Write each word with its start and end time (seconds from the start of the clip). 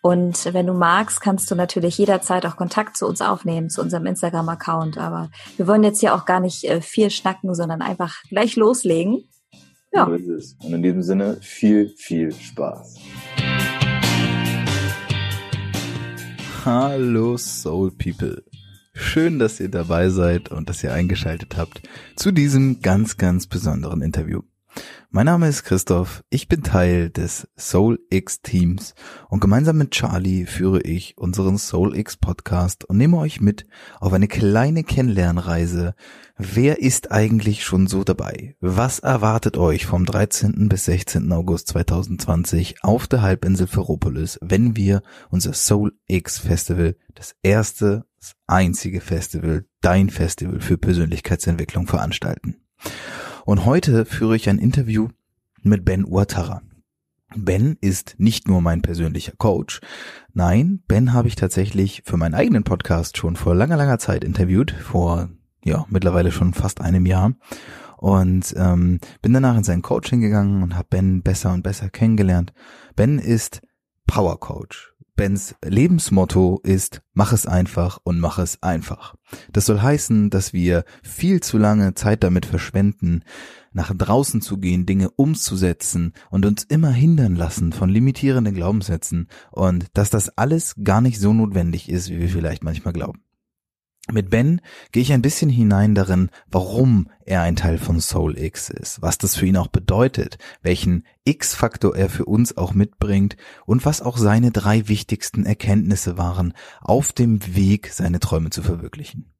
Und 0.00 0.54
wenn 0.54 0.66
du 0.66 0.74
magst, 0.74 1.20
kannst 1.20 1.50
du 1.50 1.56
natürlich 1.56 1.98
jederzeit 1.98 2.46
auch 2.46 2.56
Kontakt 2.56 2.96
zu 2.96 3.04
uns 3.06 3.20
aufnehmen, 3.20 3.68
zu 3.68 3.82
unserem 3.82 4.06
Instagram-Account. 4.06 4.96
Aber 4.96 5.28
wir 5.56 5.66
wollen 5.66 5.82
jetzt 5.82 5.98
hier 5.98 6.14
auch 6.14 6.24
gar 6.24 6.38
nicht 6.38 6.62
äh, 6.64 6.80
viel 6.80 7.10
schnacken, 7.10 7.52
sondern 7.52 7.82
einfach 7.82 8.22
gleich 8.28 8.54
loslegen. 8.54 9.28
Ja. 9.92 10.06
So 10.06 10.12
ist 10.12 10.28
es. 10.28 10.56
Und 10.62 10.72
in 10.72 10.82
diesem 10.84 11.02
Sinne 11.02 11.38
viel, 11.40 11.88
viel 11.96 12.32
Spaß. 12.32 12.94
Hallo 16.64 17.36
Soul 17.36 17.90
People. 17.90 18.44
Schön, 18.94 19.40
dass 19.40 19.58
ihr 19.58 19.68
dabei 19.68 20.10
seid 20.10 20.50
und 20.52 20.68
dass 20.68 20.84
ihr 20.84 20.92
eingeschaltet 20.92 21.56
habt 21.56 21.82
zu 22.14 22.30
diesem 22.30 22.82
ganz, 22.82 23.16
ganz 23.16 23.48
besonderen 23.48 24.02
Interview. 24.02 24.42
Mein 25.10 25.24
Name 25.24 25.48
ist 25.48 25.64
Christoph, 25.64 26.22
ich 26.28 26.48
bin 26.48 26.62
Teil 26.62 27.08
des 27.08 27.48
Soul 27.58 27.98
X 28.10 28.42
Teams 28.42 28.94
und 29.30 29.40
gemeinsam 29.40 29.78
mit 29.78 29.92
Charlie 29.92 30.44
führe 30.44 30.82
ich 30.82 31.16
unseren 31.16 31.56
Soul 31.56 31.96
X 31.96 32.18
Podcast 32.18 32.84
und 32.84 32.98
nehme 32.98 33.16
euch 33.16 33.40
mit 33.40 33.64
auf 34.00 34.12
eine 34.12 34.28
kleine 34.28 34.84
Kennenlernreise. 34.84 35.94
Wer 36.36 36.80
ist 36.80 37.10
eigentlich 37.10 37.64
schon 37.64 37.86
so 37.86 38.04
dabei? 38.04 38.54
Was 38.60 38.98
erwartet 38.98 39.56
euch 39.56 39.86
vom 39.86 40.04
13. 40.04 40.68
bis 40.68 40.84
16. 40.84 41.32
August 41.32 41.68
2020 41.68 42.84
auf 42.84 43.06
der 43.06 43.22
Halbinsel 43.22 43.66
Ferropolis, 43.66 44.38
wenn 44.42 44.76
wir 44.76 45.00
unser 45.30 45.54
Soul 45.54 45.96
X 46.06 46.38
Festival, 46.38 46.96
das 47.14 47.34
erste, 47.42 48.04
das 48.18 48.34
einzige 48.46 49.00
Festival, 49.00 49.64
dein 49.80 50.10
Festival 50.10 50.60
für 50.60 50.76
Persönlichkeitsentwicklung 50.76 51.86
veranstalten? 51.86 52.56
Und 53.48 53.64
heute 53.64 54.04
führe 54.04 54.36
ich 54.36 54.50
ein 54.50 54.58
Interview 54.58 55.08
mit 55.62 55.82
Ben 55.82 56.04
Uatara. 56.04 56.60
Ben 57.34 57.78
ist 57.80 58.16
nicht 58.18 58.46
nur 58.46 58.60
mein 58.60 58.82
persönlicher 58.82 59.32
Coach. 59.38 59.80
Nein, 60.34 60.82
Ben 60.86 61.14
habe 61.14 61.28
ich 61.28 61.34
tatsächlich 61.34 62.02
für 62.04 62.18
meinen 62.18 62.34
eigenen 62.34 62.62
Podcast 62.62 63.16
schon 63.16 63.36
vor 63.36 63.54
langer, 63.54 63.78
langer 63.78 63.98
Zeit 63.98 64.22
interviewt, 64.22 64.72
vor 64.72 65.30
ja 65.64 65.86
mittlerweile 65.88 66.30
schon 66.30 66.52
fast 66.52 66.82
einem 66.82 67.06
Jahr. 67.06 67.36
Und 67.96 68.52
ähm, 68.58 69.00
bin 69.22 69.32
danach 69.32 69.56
in 69.56 69.64
sein 69.64 69.80
Coaching 69.80 70.20
gegangen 70.20 70.62
und 70.62 70.76
habe 70.76 70.88
Ben 70.90 71.22
besser 71.22 71.54
und 71.54 71.62
besser 71.62 71.88
kennengelernt. 71.88 72.52
Ben 72.96 73.18
ist 73.18 73.62
Power 74.06 74.38
Coach. 74.38 74.92
Bens 75.18 75.56
Lebensmotto 75.64 76.60
ist, 76.62 77.02
mach 77.12 77.32
es 77.32 77.44
einfach 77.44 77.98
und 78.04 78.20
mach 78.20 78.38
es 78.38 78.62
einfach. 78.62 79.16
Das 79.52 79.66
soll 79.66 79.82
heißen, 79.82 80.30
dass 80.30 80.52
wir 80.52 80.84
viel 81.02 81.40
zu 81.42 81.58
lange 81.58 81.94
Zeit 81.94 82.22
damit 82.22 82.46
verschwenden, 82.46 83.24
nach 83.72 83.92
draußen 83.92 84.40
zu 84.40 84.58
gehen, 84.58 84.86
Dinge 84.86 85.10
umzusetzen 85.10 86.12
und 86.30 86.46
uns 86.46 86.62
immer 86.62 86.92
hindern 86.92 87.34
lassen 87.34 87.72
von 87.72 87.90
limitierenden 87.90 88.54
Glaubenssätzen 88.54 89.26
und 89.50 89.86
dass 89.92 90.08
das 90.08 90.38
alles 90.38 90.76
gar 90.84 91.00
nicht 91.00 91.18
so 91.18 91.32
notwendig 91.32 91.88
ist, 91.88 92.10
wie 92.10 92.20
wir 92.20 92.28
vielleicht 92.28 92.62
manchmal 92.62 92.92
glauben. 92.92 93.20
Mit 94.10 94.30
Ben 94.30 94.62
gehe 94.90 95.02
ich 95.02 95.12
ein 95.12 95.20
bisschen 95.20 95.50
hinein 95.50 95.94
darin, 95.94 96.30
warum 96.50 97.10
er 97.26 97.42
ein 97.42 97.56
Teil 97.56 97.76
von 97.76 98.00
Soul 98.00 98.38
X 98.38 98.70
ist, 98.70 99.02
was 99.02 99.18
das 99.18 99.36
für 99.36 99.44
ihn 99.44 99.58
auch 99.58 99.66
bedeutet, 99.66 100.38
welchen 100.62 101.04
X-Faktor 101.24 101.94
er 101.94 102.08
für 102.08 102.24
uns 102.24 102.56
auch 102.56 102.72
mitbringt 102.72 103.36
und 103.66 103.84
was 103.84 104.00
auch 104.00 104.16
seine 104.16 104.50
drei 104.50 104.88
wichtigsten 104.88 105.44
Erkenntnisse 105.44 106.16
waren 106.16 106.54
auf 106.80 107.12
dem 107.12 107.54
Weg, 107.54 107.92
seine 107.92 108.18
Träume 108.18 108.48
zu 108.48 108.62
verwirklichen. 108.62 109.34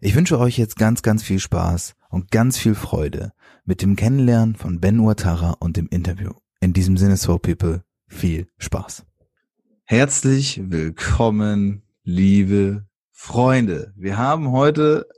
Ich 0.00 0.14
wünsche 0.14 0.38
euch 0.38 0.56
jetzt 0.56 0.76
ganz, 0.76 1.02
ganz 1.02 1.22
viel 1.22 1.38
Spaß 1.38 1.94
und 2.08 2.30
ganz 2.30 2.56
viel 2.56 2.74
Freude 2.74 3.32
mit 3.66 3.82
dem 3.82 3.94
Kennenlernen 3.94 4.56
von 4.56 4.80
Ben 4.80 4.98
Uatara 5.00 5.56
und 5.60 5.76
dem 5.76 5.88
Interview. 5.88 6.32
In 6.60 6.72
diesem 6.72 6.96
Sinne, 6.96 7.18
Soul 7.18 7.40
People, 7.40 7.82
viel 8.06 8.48
Spaß. 8.56 9.04
Herzlich 9.84 10.62
willkommen, 10.64 11.82
liebe 12.04 12.87
Freunde, 13.20 13.92
wir 13.96 14.16
haben 14.16 14.52
heute 14.52 15.08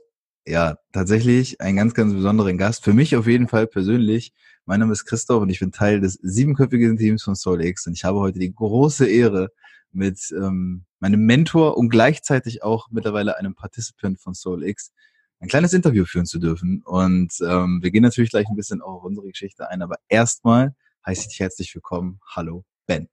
ja 0.43 0.75
tatsächlich 0.91 1.61
einen 1.61 1.77
ganz, 1.77 1.93
ganz 1.93 2.13
besonderen 2.13 2.57
Gast. 2.57 2.83
Für 2.83 2.93
mich 2.93 3.15
auf 3.15 3.27
jeden 3.27 3.47
Fall 3.47 3.67
persönlich. 3.67 4.33
Mein 4.65 4.79
Name 4.79 4.91
ist 4.91 5.05
Christoph 5.05 5.43
und 5.43 5.49
ich 5.49 5.59
bin 5.59 5.71
Teil 5.71 6.01
des 6.01 6.15
siebenköpfigen 6.15 6.97
Teams 6.97 7.21
von 7.21 7.35
Soul 7.35 7.63
X 7.63 7.85
und 7.85 7.93
ich 7.93 8.03
habe 8.03 8.17
heute 8.19 8.39
die 8.39 8.51
große 8.51 9.07
Ehre, 9.07 9.51
mit 9.91 10.19
ähm, 10.31 10.85
meinem 10.99 11.27
Mentor 11.27 11.77
und 11.77 11.89
gleichzeitig 11.89 12.63
auch 12.63 12.89
mittlerweile 12.89 13.37
einem 13.37 13.53
Participant 13.53 14.19
von 14.19 14.33
Soul 14.33 14.63
X 14.63 14.91
ein 15.39 15.47
kleines 15.47 15.71
Interview 15.71 16.05
führen 16.05 16.25
zu 16.25 16.39
dürfen. 16.39 16.81
Und 16.83 17.33
ähm, 17.47 17.81
wir 17.83 17.91
gehen 17.91 18.03
natürlich 18.03 18.31
gleich 18.31 18.47
ein 18.49 18.55
bisschen 18.55 18.81
auch 18.81 18.95
auf 18.95 19.03
unsere 19.03 19.27
Geschichte 19.27 19.69
ein, 19.69 19.83
aber 19.83 19.97
erstmal 20.09 20.73
heiße 21.05 21.21
ich 21.21 21.27
dich 21.27 21.39
herzlich 21.39 21.75
willkommen. 21.75 22.19
Hallo, 22.35 22.65
Ben. 22.87 23.09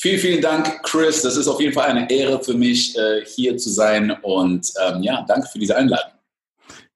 Vielen, 0.00 0.20
vielen 0.20 0.40
Dank, 0.40 0.84
Chris. 0.84 1.22
Das 1.22 1.36
ist 1.36 1.48
auf 1.48 1.60
jeden 1.60 1.72
Fall 1.72 1.88
eine 1.88 2.08
Ehre 2.08 2.40
für 2.40 2.54
mich, 2.54 2.96
äh, 2.96 3.24
hier 3.26 3.56
zu 3.56 3.68
sein. 3.68 4.12
Und 4.22 4.72
ähm, 4.86 5.02
ja, 5.02 5.24
danke 5.26 5.48
für 5.48 5.58
diese 5.58 5.76
Einladung. 5.76 6.12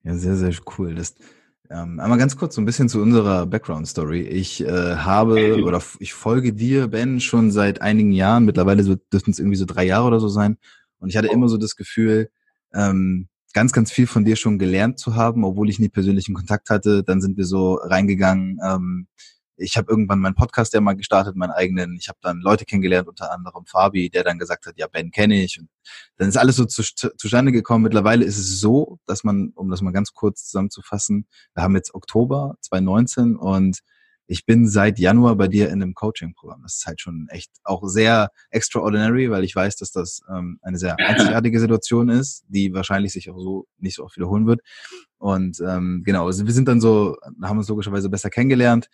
Ja, 0.03 0.15
sehr, 0.15 0.37
sehr 0.37 0.53
cool. 0.77 0.95
Das, 0.95 1.13
ähm, 1.69 1.99
einmal 1.99 2.17
ganz 2.17 2.37
kurz 2.37 2.55
so 2.55 2.61
ein 2.61 2.65
bisschen 2.65 2.87
zu 2.87 3.01
unserer 3.01 3.45
Background-Story. 3.45 4.21
Ich 4.21 4.61
äh, 4.61 4.95
habe 4.95 5.61
oder 5.65 5.81
ich 5.99 6.13
folge 6.13 6.53
dir, 6.53 6.87
Ben, 6.87 7.19
schon 7.19 7.51
seit 7.51 7.81
einigen 7.81 8.13
Jahren. 8.13 8.45
Mittlerweile 8.45 8.83
so, 8.83 8.95
dürften 8.95 9.31
es 9.31 9.39
irgendwie 9.39 9.57
so 9.57 9.65
drei 9.65 9.83
Jahre 9.83 10.07
oder 10.07 10.21
so 10.21 10.29
sein. 10.29 10.57
Und 10.99 11.09
ich 11.09 11.17
hatte 11.17 11.27
immer 11.27 11.49
so 11.49 11.57
das 11.57 11.75
Gefühl, 11.75 12.29
ähm, 12.73 13.27
ganz, 13.53 13.73
ganz 13.73 13.91
viel 13.91 14.07
von 14.07 14.23
dir 14.23 14.37
schon 14.37 14.57
gelernt 14.57 14.97
zu 14.97 15.15
haben, 15.15 15.43
obwohl 15.43 15.69
ich 15.69 15.77
nie 15.77 15.89
persönlichen 15.89 16.35
Kontakt 16.35 16.69
hatte. 16.69 17.03
Dann 17.03 17.19
sind 17.19 17.35
wir 17.35 17.45
so 17.45 17.73
reingegangen. 17.73 18.59
Ähm, 18.65 19.07
ich 19.57 19.77
habe 19.77 19.89
irgendwann 19.89 20.19
meinen 20.19 20.35
Podcast 20.35 20.73
ja 20.73 20.81
mal 20.81 20.95
gestartet, 20.95 21.35
meinen 21.35 21.51
eigenen. 21.51 21.95
Ich 21.97 22.09
habe 22.09 22.19
dann 22.21 22.39
Leute 22.41 22.65
kennengelernt, 22.65 23.07
unter 23.07 23.31
anderem 23.31 23.65
Fabi, 23.65 24.09
der 24.09 24.23
dann 24.23 24.39
gesagt 24.39 24.65
hat, 24.65 24.77
ja, 24.77 24.87
Ben 24.87 25.11
kenne 25.11 25.43
ich. 25.43 25.59
Und 25.59 25.69
dann 26.17 26.29
ist 26.29 26.37
alles 26.37 26.55
so 26.55 26.65
zu, 26.65 26.83
zustande 26.83 27.51
gekommen. 27.51 27.83
Mittlerweile 27.83 28.25
ist 28.25 28.37
es 28.37 28.59
so, 28.59 28.99
dass 29.05 29.23
man, 29.23 29.51
um 29.55 29.69
das 29.69 29.81
mal 29.81 29.91
ganz 29.91 30.13
kurz 30.13 30.45
zusammenzufassen, 30.45 31.27
wir 31.53 31.63
haben 31.63 31.75
jetzt 31.75 31.93
Oktober 31.93 32.55
2019 32.61 33.35
und 33.35 33.79
ich 34.25 34.45
bin 34.45 34.67
seit 34.67 34.99
Januar 34.99 35.35
bei 35.35 35.47
dir 35.47 35.67
in 35.67 35.81
einem 35.81 35.93
Coaching-Programm. 35.93 36.61
Das 36.63 36.77
ist 36.77 36.85
halt 36.85 37.01
schon 37.01 37.27
echt 37.29 37.51
auch 37.63 37.85
sehr 37.85 38.31
extraordinary, 38.51 39.29
weil 39.29 39.43
ich 39.43 39.55
weiß, 39.55 39.75
dass 39.75 39.91
das 39.91 40.21
ähm, 40.29 40.59
eine 40.61 40.77
sehr 40.77 40.97
einzigartige 40.97 41.59
Situation 41.59 42.09
ist, 42.09 42.43
die 42.47 42.73
wahrscheinlich 42.73 43.11
sich 43.11 43.29
auch 43.29 43.37
so 43.37 43.67
nicht 43.77 43.95
so 43.95 44.03
oft 44.03 44.15
wiederholen 44.15 44.47
wird. 44.47 44.61
Und 45.17 45.59
ähm, 45.59 46.03
genau, 46.05 46.25
also 46.25 46.45
wir 46.45 46.53
sind 46.53 46.67
dann 46.67 46.79
so, 46.79 47.17
haben 47.41 47.57
uns 47.57 47.67
logischerweise 47.67 48.09
besser 48.09 48.29
kennengelernt. 48.29 48.89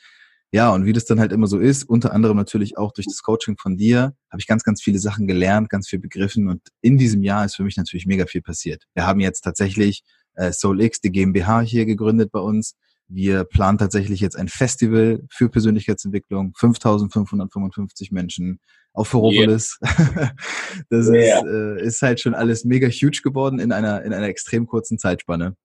Ja, 0.51 0.73
und 0.73 0.85
wie 0.85 0.93
das 0.93 1.05
dann 1.05 1.19
halt 1.19 1.31
immer 1.31 1.45
so 1.45 1.59
ist, 1.59 1.83
unter 1.83 2.11
anderem 2.11 2.35
natürlich 2.35 2.77
auch 2.77 2.91
durch 2.91 3.05
das 3.05 3.21
Coaching 3.21 3.55
von 3.57 3.77
dir, 3.77 4.15
habe 4.31 4.39
ich 4.39 4.47
ganz, 4.47 4.63
ganz 4.63 4.81
viele 4.81 4.97
Sachen 4.97 5.27
gelernt, 5.27 5.69
ganz 5.69 5.87
viel 5.87 5.99
begriffen 5.99 6.47
und 6.47 6.61
in 6.81 6.97
diesem 6.97 7.21
Jahr 7.21 7.45
ist 7.45 7.55
für 7.55 7.63
mich 7.63 7.77
natürlich 7.77 8.07
mega 8.07 8.25
viel 8.25 8.41
passiert. 8.41 8.85
Wir 8.95 9.05
haben 9.05 9.19
jetzt 9.19 9.41
tatsächlich 9.41 10.03
äh, 10.33 10.51
SoulX, 10.51 11.01
die 11.01 11.11
GmbH 11.11 11.61
hier 11.61 11.85
gegründet 11.85 12.31
bei 12.31 12.39
uns. 12.39 12.75
Wir 13.07 13.43
planen 13.43 13.77
tatsächlich 13.77 14.21
jetzt 14.21 14.35
ein 14.35 14.47
Festival 14.47 15.23
für 15.31 15.49
Persönlichkeitsentwicklung, 15.49 16.53
5555 16.55 18.11
Menschen 18.11 18.59
auf 18.93 19.09
Ferropolis. 19.09 19.79
Yeah. 19.83 20.31
das 20.89 21.09
yeah. 21.09 21.39
Ist, 21.39 21.45
äh, 21.45 21.85
ist 21.85 22.01
halt 22.01 22.19
schon 22.21 22.33
alles 22.33 22.65
mega 22.65 22.87
huge 22.87 23.21
geworden 23.23 23.59
in 23.59 23.71
einer, 23.71 24.03
in 24.03 24.13
einer 24.13 24.27
extrem 24.27 24.65
kurzen 24.65 24.97
Zeitspanne. 24.97 25.55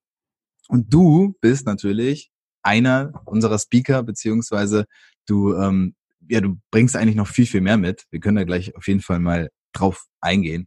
Und 0.69 0.93
du 0.93 1.37
bist 1.41 1.67
natürlich 1.67 2.31
einer 2.65 3.13
unserer 3.25 3.59
Speaker, 3.59 4.03
beziehungsweise 4.03 4.87
du, 5.27 5.55
ähm, 5.55 5.95
ja, 6.29 6.41
du 6.41 6.59
bringst 6.71 6.97
eigentlich 6.97 7.17
noch 7.17 7.29
viel, 7.29 7.47
viel 7.47 7.61
mehr 7.61 7.77
mit. 7.77 8.07
Wir 8.11 8.21
können 8.21 8.37
da 8.37 8.45
gleich 8.45 8.75
auf 8.77 8.89
jeden 8.89 9.01
Fall 9.01 9.21
mal 9.21 9.51
drauf 9.73 10.07
eingehen. 10.21 10.67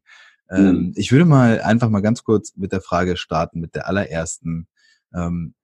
Ähm, 0.50 0.68
mhm. 0.68 0.94
Ich 0.96 1.12
würde 1.12 1.26
mal 1.26 1.62
einfach 1.62 1.90
mal 1.90 2.02
ganz 2.02 2.24
kurz 2.24 2.56
mit 2.56 2.72
der 2.72 2.82
Frage 2.82 3.18
starten, 3.18 3.60
mit 3.60 3.76
der 3.76 3.88
allerersten, 3.88 4.68
ähm, 5.14 5.56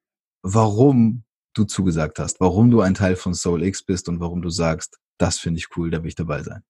warum 0.41 1.23
du 1.53 1.63
zugesagt 1.63 2.19
hast, 2.19 2.39
warum 2.39 2.71
du 2.71 2.81
ein 2.81 2.95
Teil 2.95 3.15
von 3.15 3.33
Soul 3.33 3.63
X 3.63 3.83
bist 3.83 4.09
und 4.09 4.19
warum 4.19 4.41
du 4.41 4.49
sagst, 4.49 4.99
das 5.17 5.37
finde 5.37 5.59
ich 5.59 5.77
cool, 5.77 5.91
da 5.91 6.01
will 6.01 6.09
ich 6.09 6.15
dabei 6.15 6.41
sein. 6.41 6.63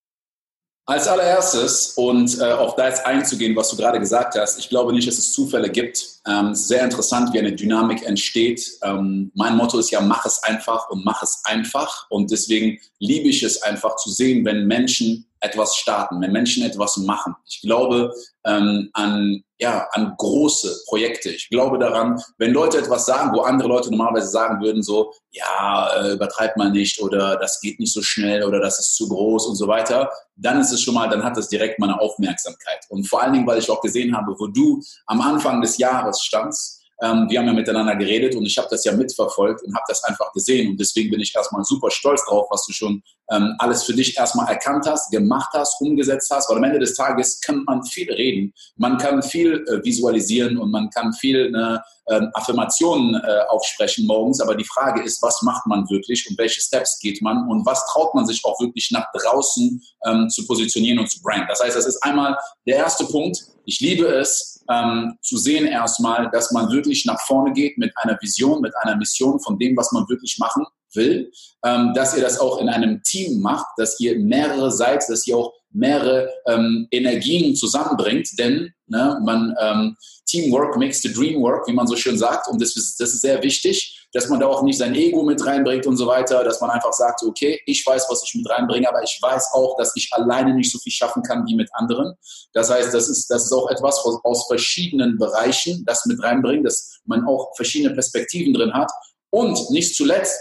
Als 0.86 1.08
allererstes 1.08 1.94
und 1.96 2.40
äh, 2.40 2.52
auf 2.52 2.76
da 2.76 2.88
jetzt 2.90 3.06
einzugehen, 3.06 3.56
was 3.56 3.70
du 3.70 3.78
gerade 3.78 4.00
gesagt 4.00 4.36
hast, 4.38 4.60
ich 4.60 4.68
glaube 4.68 4.92
nicht, 4.92 5.08
dass 5.08 5.18
es 5.18 5.32
Zufälle 5.32 5.70
gibt. 5.70 6.06
Ähm, 6.28 6.54
sehr 6.54 6.84
interessant, 6.84 7.34
wie 7.34 7.40
eine 7.40 7.54
Dynamik 7.54 8.06
entsteht. 8.06 8.70
Ähm, 8.84 9.32
mein 9.34 9.56
Motto 9.56 9.80
ist 9.80 9.92
ja, 9.92 10.02
mach 10.02 10.26
es 10.26 10.44
einfach 10.44 10.90
und 10.90 11.06
mach 11.06 11.24
es 11.24 11.42
einfach. 11.46 12.08
Und 12.10 12.32
deswegen 12.32 12.80
liebe 13.00 13.30
ich 13.30 13.44
es 13.44 13.62
einfach 13.62 13.96
zu 13.96 14.10
sehen, 14.10 14.44
wenn 14.44 14.68
Menschen 14.68 15.26
etwas 15.40 15.78
starten, 15.78 16.20
wenn 16.22 16.32
Menschen 16.32 16.64
etwas 16.64 16.98
machen. 16.98 17.36
Ich 17.46 17.62
glaube 17.62 18.14
ähm, 18.46 18.90
an, 18.94 19.44
ja, 19.64 19.88
an 19.94 20.14
große 20.18 20.84
Projekte. 20.88 21.30
Ich 21.30 21.48
glaube 21.50 21.80
daran, 21.80 22.22
wenn 22.38 22.52
Leute 22.52 22.80
etwas 22.80 23.06
sagen, 23.06 23.34
wo 23.34 23.42
andere 23.44 23.70
Leute 23.70 23.90
normalerweise 23.90 24.28
sagen 24.28 24.62
würden, 24.62 24.84
so, 24.84 25.14
ja, 25.32 25.90
äh, 26.02 26.12
übertreibt 26.16 26.58
mal 26.58 26.70
nicht 26.70 27.02
oder 27.02 27.38
das 27.38 27.62
geht 27.62 27.80
nicht 27.80 27.94
so 27.94 28.02
schnell 28.02 28.44
oder 28.44 28.60
das 28.60 28.80
ist 28.80 28.96
zu 28.98 29.08
groß 29.08 29.48
und 29.48 29.56
so 29.56 29.66
weiter, 29.70 30.12
dann 30.36 30.60
ist 30.60 30.74
es 30.74 30.82
schon 30.82 30.94
mal, 30.94 31.10
dann 31.10 31.24
hat 31.24 31.38
das 31.38 31.48
direkt 31.48 31.80
meine 31.80 31.98
Aufmerksamkeit. 31.98 32.86
Und 32.90 33.08
vor 33.08 33.24
allen 33.24 33.32
Dingen, 33.32 33.48
weil 33.48 33.60
ich 33.60 33.72
auch 33.72 33.80
gesehen 33.80 34.14
habe, 34.16 34.36
wo 34.38 34.48
du 34.48 34.82
am 35.06 35.22
Anfang 35.22 35.62
des 35.62 35.78
Jahres 35.78 36.22
standst, 36.22 36.83
ähm, 37.02 37.28
wir 37.30 37.40
haben 37.40 37.48
ja 37.48 37.54
miteinander 37.54 37.96
geredet 37.96 38.36
und 38.36 38.46
ich 38.46 38.58
habe 38.58 38.68
das 38.70 38.86
ja 38.86 38.94
mitverfolgt 38.94 39.64
und 39.64 39.74
habe 39.74 39.86
das 39.88 40.04
einfach 40.04 40.32
gesehen. 40.32 40.72
Und 40.72 40.80
deswegen 40.80 41.10
bin 41.10 41.20
ich 41.20 41.34
erstmal 41.36 41.64
super 41.64 41.90
stolz 41.90 42.24
drauf, 42.26 42.48
was 42.50 42.66
du 42.66 42.74
schon 42.74 43.02
ähm, 43.32 43.56
alles 43.60 43.84
für 43.84 43.94
dich 43.94 44.18
erstmal 44.18 44.48
erkannt 44.48 44.86
hast, 44.88 45.12
gemacht 45.12 45.50
hast, 45.54 45.82
umgesetzt 45.82 46.30
hast. 46.32 46.50
Weil 46.50 46.58
am 46.58 46.64
Ende 46.64 46.80
des 46.80 46.96
Tages 46.96 47.42
kann 47.42 47.64
man 47.66 47.84
viel 47.84 48.12
reden, 48.12 48.54
man 48.76 48.98
kann 48.98 49.24
viel 49.24 49.66
äh, 49.68 49.84
visualisieren 49.84 50.58
und 50.58 50.72
man 50.72 50.90
kann 50.92 51.14
viel 51.14 51.52
ne, 51.52 51.82
äh, 52.06 52.22
Affirmationen 52.34 53.16
äh, 53.16 53.40
aufsprechen 53.50 54.06
morgens. 54.06 54.40
Aber 54.42 54.56
die 54.56 54.66
Frage 54.66 55.02
ist, 55.04 55.22
was 55.22 55.42
macht 55.42 55.66
man 55.68 55.90
wirklich 55.90 56.28
und 56.30 56.38
welche 56.38 56.62
Steps 56.62 57.00
geht 57.00 57.22
man 57.22 57.50
und 57.50 57.66
was 57.66 57.86
traut 57.92 58.14
man 58.14 58.26
sich 58.26 58.44
auch 58.46 58.60
wirklich 58.60 58.92
nach 58.92 59.06
draußen 59.14 59.82
ähm, 60.06 60.30
zu 60.30 60.46
positionieren 60.46 61.00
und 61.00 61.10
zu 61.10 61.22
branden. 61.22 61.48
Das 61.48 61.62
heißt, 61.62 61.76
das 61.76 61.86
ist 61.86 62.04
einmal 62.04 62.38
der 62.68 62.78
erste 62.78 63.06
Punkt. 63.06 63.44
Ich 63.66 63.80
liebe 63.80 64.06
es, 64.08 64.64
ähm, 64.70 65.18
zu 65.22 65.38
sehen 65.38 65.66
erstmal, 65.66 66.30
dass 66.32 66.52
man 66.52 66.72
wirklich 66.72 67.06
nach 67.06 67.20
vorne 67.22 67.54
geht 67.54 67.78
mit 67.78 67.92
einer 67.98 68.18
Vision, 68.22 68.62
mit 68.62 68.74
einer 68.82 68.96
Mission 68.96 69.40
von 69.40 69.58
dem, 69.58 69.76
was 69.76 69.92
man 69.92 70.08
wirklich 70.10 70.38
machen 70.40 70.66
will, 70.94 71.32
ähm, 71.66 71.94
dass 71.94 72.16
ihr 72.16 72.22
das 72.22 72.40
auch 72.40 72.60
in 72.60 72.70
einem 72.70 73.02
Team 73.04 73.42
macht, 73.42 73.66
dass 73.78 74.00
ihr 74.00 74.18
mehrere 74.20 74.72
seid, 74.72 75.04
dass 75.10 75.26
ihr 75.28 75.38
auch 75.38 75.54
mehrere 75.72 76.30
ähm, 76.48 76.88
Energien 76.92 77.56
zusammenbringt, 77.56 78.30
denn 78.38 78.72
ne, 78.88 79.20
man 79.24 79.56
ähm, 79.60 79.98
Teamwork 80.28 80.78
makes 80.78 81.02
the 81.02 81.12
dream 81.12 81.42
work, 81.42 81.68
wie 81.68 81.74
man 81.74 81.88
so 81.88 81.96
schön 81.96 82.18
sagt, 82.18 82.48
und 82.48 82.62
das 82.62 82.76
ist, 82.76 83.00
das 83.00 83.14
ist 83.14 83.22
sehr 83.22 83.42
wichtig, 83.42 84.03
dass 84.14 84.30
man 84.30 84.40
da 84.40 84.48
auch 84.48 84.62
nicht 84.62 84.78
sein 84.78 84.94
Ego 84.94 85.24
mit 85.24 85.44
reinbringt 85.46 85.88
und 85.88 85.98
so 85.98 86.06
weiter, 86.06 86.44
dass 86.44 86.62
man 86.62 86.70
einfach 86.70 86.94
sagt, 86.94 87.24
okay, 87.24 87.60
ich 87.66 87.86
weiß, 87.86 88.06
was 88.10 88.24
ich 88.24 88.36
mit 88.36 88.50
reinbringe, 88.50 88.88
aber 88.88 89.02
ich 89.04 89.20
weiß 89.22 89.50
auch, 89.54 89.76
dass 89.78 89.92
ich 89.96 90.08
alleine 90.12 90.54
nicht 90.54 90.72
so 90.72 90.78
viel 90.80 90.92
schaffen 90.92 91.24
kann 91.24 91.46
wie 91.48 91.56
mit 91.56 91.70
anderen. 91.74 92.14
Das 92.54 92.70
heißt, 92.70 92.94
das 92.94 93.10
ist, 93.10 93.28
das 93.30 93.46
ist 93.46 93.52
auch 93.52 93.70
etwas 93.70 93.98
aus 94.24 94.46
verschiedenen 94.48 95.18
Bereichen, 95.18 95.84
das 95.86 96.06
mit 96.06 96.22
reinbringt, 96.22 96.66
dass 96.66 97.00
man 97.06 97.26
auch 97.26 97.56
verschiedene 97.56 97.94
Perspektiven 97.94 98.54
drin 98.54 98.74
hat. 98.74 98.92
Und 99.32 99.72
nicht 99.72 99.96
zuletzt, 99.96 100.40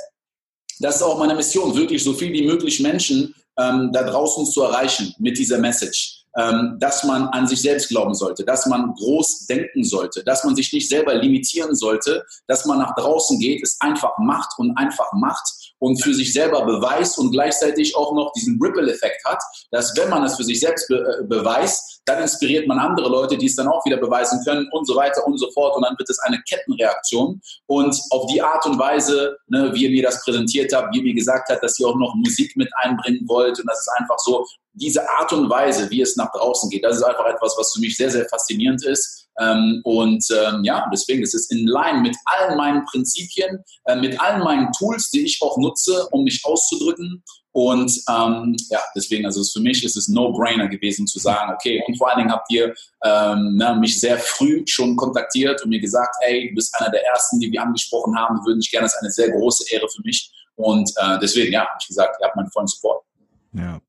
das 0.80 0.96
ist 0.96 1.02
auch 1.02 1.18
meine 1.18 1.34
Mission, 1.34 1.74
wirklich 1.74 2.04
so 2.04 2.12
viel 2.12 2.32
wie 2.32 2.46
möglich 2.46 2.80
Menschen 2.80 3.34
ähm, 3.58 3.90
da 3.92 4.02
draußen 4.02 4.44
zu 4.46 4.62
erreichen 4.62 5.14
mit 5.18 5.38
dieser 5.38 5.58
Message. 5.58 6.21
Ähm, 6.38 6.78
dass 6.80 7.04
man 7.04 7.28
an 7.28 7.46
sich 7.46 7.60
selbst 7.60 7.88
glauben 7.88 8.14
sollte, 8.14 8.42
dass 8.44 8.64
man 8.66 8.94
groß 8.94 9.46
denken 9.46 9.84
sollte, 9.84 10.24
dass 10.24 10.44
man 10.44 10.56
sich 10.56 10.72
nicht 10.72 10.88
selber 10.88 11.14
limitieren 11.14 11.74
sollte, 11.74 12.24
dass 12.46 12.64
man 12.64 12.78
nach 12.78 12.94
draußen 12.94 13.38
geht, 13.38 13.62
es 13.62 13.76
einfach 13.80 14.16
macht 14.18 14.58
und 14.58 14.74
einfach 14.78 15.12
macht 15.12 15.44
und 15.78 16.00
für 16.02 16.14
sich 16.14 16.32
selber 16.32 16.64
beweist 16.64 17.18
und 17.18 17.32
gleichzeitig 17.32 17.96
auch 17.96 18.14
noch 18.14 18.32
diesen 18.32 18.58
Ripple-Effekt 18.62 19.24
hat, 19.24 19.42
dass 19.72 19.94
wenn 19.96 20.08
man 20.08 20.22
es 20.22 20.36
für 20.36 20.44
sich 20.44 20.60
selbst 20.60 20.86
be 20.88 20.96
äh, 20.96 21.24
beweist, 21.24 22.00
dann 22.04 22.22
inspiriert 22.22 22.66
man 22.66 22.78
andere 22.78 23.08
Leute, 23.08 23.36
die 23.36 23.46
es 23.46 23.56
dann 23.56 23.68
auch 23.68 23.84
wieder 23.84 23.96
beweisen 23.96 24.40
können 24.44 24.68
und 24.72 24.86
so 24.86 24.96
weiter 24.96 25.26
und 25.26 25.38
so 25.38 25.50
fort. 25.52 25.76
Und 25.76 25.84
dann 25.84 25.96
wird 25.98 26.08
es 26.08 26.18
eine 26.20 26.40
Kettenreaktion. 26.48 27.40
Und 27.66 28.00
auf 28.10 28.26
die 28.26 28.42
Art 28.42 28.64
und 28.66 28.78
Weise, 28.78 29.36
ne, 29.48 29.70
wie 29.74 29.84
ihr 29.84 29.90
mir 29.90 30.02
das 30.02 30.24
präsentiert 30.24 30.72
habt, 30.72 30.94
wie 30.94 30.98
ihr 30.98 31.04
mir 31.04 31.14
gesagt 31.14 31.48
habt, 31.50 31.62
dass 31.62 31.78
ihr 31.78 31.86
auch 31.86 31.96
noch 31.96 32.14
Musik 32.14 32.56
mit 32.56 32.70
einbringen 32.76 33.28
wollt 33.28 33.58
und 33.58 33.66
das 33.68 33.80
ist 33.80 33.90
einfach 33.98 34.18
so, 34.18 34.46
diese 34.74 35.08
Art 35.08 35.32
und 35.32 35.50
Weise, 35.50 35.90
wie 35.90 36.00
es 36.00 36.16
nach 36.16 36.30
draußen 36.32 36.70
geht, 36.70 36.84
das 36.84 36.96
ist 36.96 37.02
einfach 37.02 37.26
etwas, 37.26 37.54
was 37.58 37.72
für 37.74 37.80
mich 37.80 37.96
sehr, 37.96 38.10
sehr 38.10 38.26
faszinierend 38.28 38.84
ist 38.84 39.22
ähm, 39.40 39.80
und 39.84 40.24
ähm, 40.30 40.62
ja, 40.64 40.88
deswegen 40.92 41.22
ist 41.22 41.34
es 41.34 41.50
in 41.50 41.66
line 41.66 42.00
mit 42.00 42.16
allen 42.24 42.56
meinen 42.56 42.84
Prinzipien, 42.84 43.62
äh, 43.84 43.96
mit 43.96 44.20
allen 44.20 44.42
meinen 44.42 44.70
Tools, 44.72 45.10
die 45.10 45.22
ich 45.22 45.40
auch 45.40 45.56
nutze, 45.56 46.06
um 46.10 46.24
mich 46.24 46.44
auszudrücken. 46.44 47.22
Und 47.54 47.92
ähm, 48.08 48.56
ja, 48.70 48.80
deswegen, 48.96 49.26
also 49.26 49.42
für 49.44 49.60
mich 49.60 49.84
ist 49.84 49.96
es 49.96 50.08
No-Brainer 50.08 50.68
gewesen 50.68 51.06
zu 51.06 51.18
sagen, 51.18 51.52
okay, 51.52 51.82
und 51.86 51.96
vor 51.98 52.08
allen 52.08 52.20
Dingen 52.20 52.32
habt 52.32 52.50
ihr 52.50 52.74
ähm, 53.04 53.56
na, 53.56 53.74
mich 53.74 54.00
sehr 54.00 54.18
früh 54.18 54.62
schon 54.66 54.96
kontaktiert 54.96 55.62
und 55.62 55.68
mir 55.68 55.80
gesagt, 55.80 56.16
ey, 56.22 56.48
du 56.48 56.54
bist 56.54 56.74
einer 56.78 56.90
der 56.90 57.04
ersten, 57.06 57.40
die 57.40 57.52
wir 57.52 57.62
angesprochen 57.62 58.16
haben, 58.16 58.38
würden 58.46 58.60
ich 58.60 58.70
gerne, 58.70 58.86
das 58.86 58.94
ist 58.94 59.02
eine 59.02 59.10
sehr 59.10 59.30
große 59.30 59.64
Ehre 59.70 59.86
für 59.94 60.02
mich. 60.02 60.32
Und 60.56 60.90
äh, 60.96 61.18
deswegen, 61.20 61.52
ja, 61.52 61.60
habe 61.60 61.78
ich 61.78 61.88
gesagt, 61.88 62.16
ihr 62.20 62.26
habt 62.26 62.36
meinen 62.36 62.50
vollen 62.50 62.66
Support. 62.66 63.04
Ja. 63.52 63.80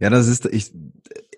Ja, 0.00 0.10
das 0.10 0.28
ist, 0.28 0.46
ich, 0.46 0.72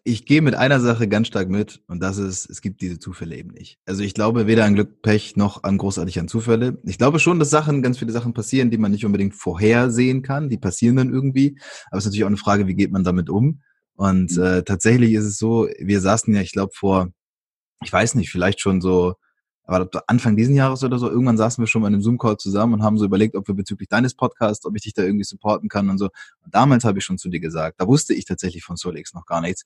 ich 0.05 0.25
gehe 0.26 0.43
mit 0.43 0.55
einer 0.55 0.81
Sache 0.81 1.08
ganz 1.08 1.26
stark 1.26 1.49
mit 1.49 1.82
und 1.87 2.00
das 2.00 2.19
ist, 2.19 2.49
es 2.49 2.61
gibt 2.61 2.81
diese 2.81 2.99
Zufälle 2.99 3.37
eben 3.37 3.50
nicht. 3.50 3.78
Also 3.87 4.02
ich 4.02 4.14
glaube 4.14 4.46
weder 4.46 4.64
an 4.64 4.75
Glück, 4.75 5.02
Pech 5.02 5.37
noch 5.37 5.62
an 5.62 5.78
großartig 5.78 6.19
an 6.19 6.28
Zufälle. 6.28 6.78
Ich 6.84 6.99
glaube 6.99 7.19
schon, 7.19 7.38
dass 7.38 7.50
Sachen, 7.50 7.82
ganz 7.82 7.99
viele 7.99 8.12
Sachen 8.12 8.32
passieren, 8.32 8.70
die 8.70 8.78
man 8.78 8.93
nicht 8.93 9.05
unbedingt 9.05 9.34
vorhersehen 9.34 10.22
kann. 10.22 10.49
Die 10.49 10.58
passieren 10.58 10.96
dann 10.96 11.12
irgendwie. 11.12 11.58
Aber 11.90 11.99
es 11.99 12.05
ist 12.05 12.06
natürlich 12.06 12.25
auch 12.25 12.28
eine 12.28 12.37
Frage, 12.37 12.67
wie 12.67 12.75
geht 12.75 12.93
man 12.93 13.05
damit 13.05 13.31
um? 13.31 13.62
Und 13.94 14.37
mhm. 14.37 14.43
äh, 14.43 14.62
tatsächlich 14.62 15.12
ist 15.12 15.26
es 15.26 15.37
so, 15.37 15.69
wir 15.78 16.00
saßen 16.00 16.34
ja, 16.34 16.40
ich 16.40 16.52
glaube 16.52 16.73
vor, 16.75 17.08
ich 17.82 17.93
weiß 17.93 18.14
nicht, 18.14 18.31
vielleicht 18.31 18.61
schon 18.61 18.81
so 18.81 19.14
aber 19.70 19.88
Anfang 20.06 20.37
diesen 20.37 20.55
Jahres 20.55 20.82
oder 20.82 20.99
so, 20.99 21.08
irgendwann 21.08 21.37
saßen 21.37 21.62
wir 21.62 21.67
schon 21.67 21.82
mal 21.82 21.88
in 21.88 21.94
einem 21.94 22.02
Zoom-Call 22.02 22.37
zusammen 22.37 22.75
und 22.75 22.82
haben 22.82 22.99
so 22.99 23.05
überlegt, 23.05 23.37
ob 23.37 23.46
wir 23.46 23.55
bezüglich 23.55 23.88
deines 23.88 24.14
Podcasts, 24.14 24.67
ob 24.67 24.75
ich 24.76 24.82
dich 24.82 24.94
da 24.94 25.02
irgendwie 25.02 25.25
supporten 25.25 25.69
kann 25.69 25.88
und 25.88 25.99
so. 25.99 26.06
Und 26.44 26.55
damals 26.55 26.84
habe 26.84 26.99
ich 26.99 27.05
schon 27.05 27.19
zu 27.19 27.28
dir 27.28 27.40
gesagt, 27.40 27.81
da 27.81 27.87
wusste 27.87 28.14
ich 28.14 28.25
tatsächlich 28.25 28.64
von 28.64 28.76
SoulX 28.76 29.14
noch 29.14 29.26
gar 29.26 29.40
nichts. 29.40 29.64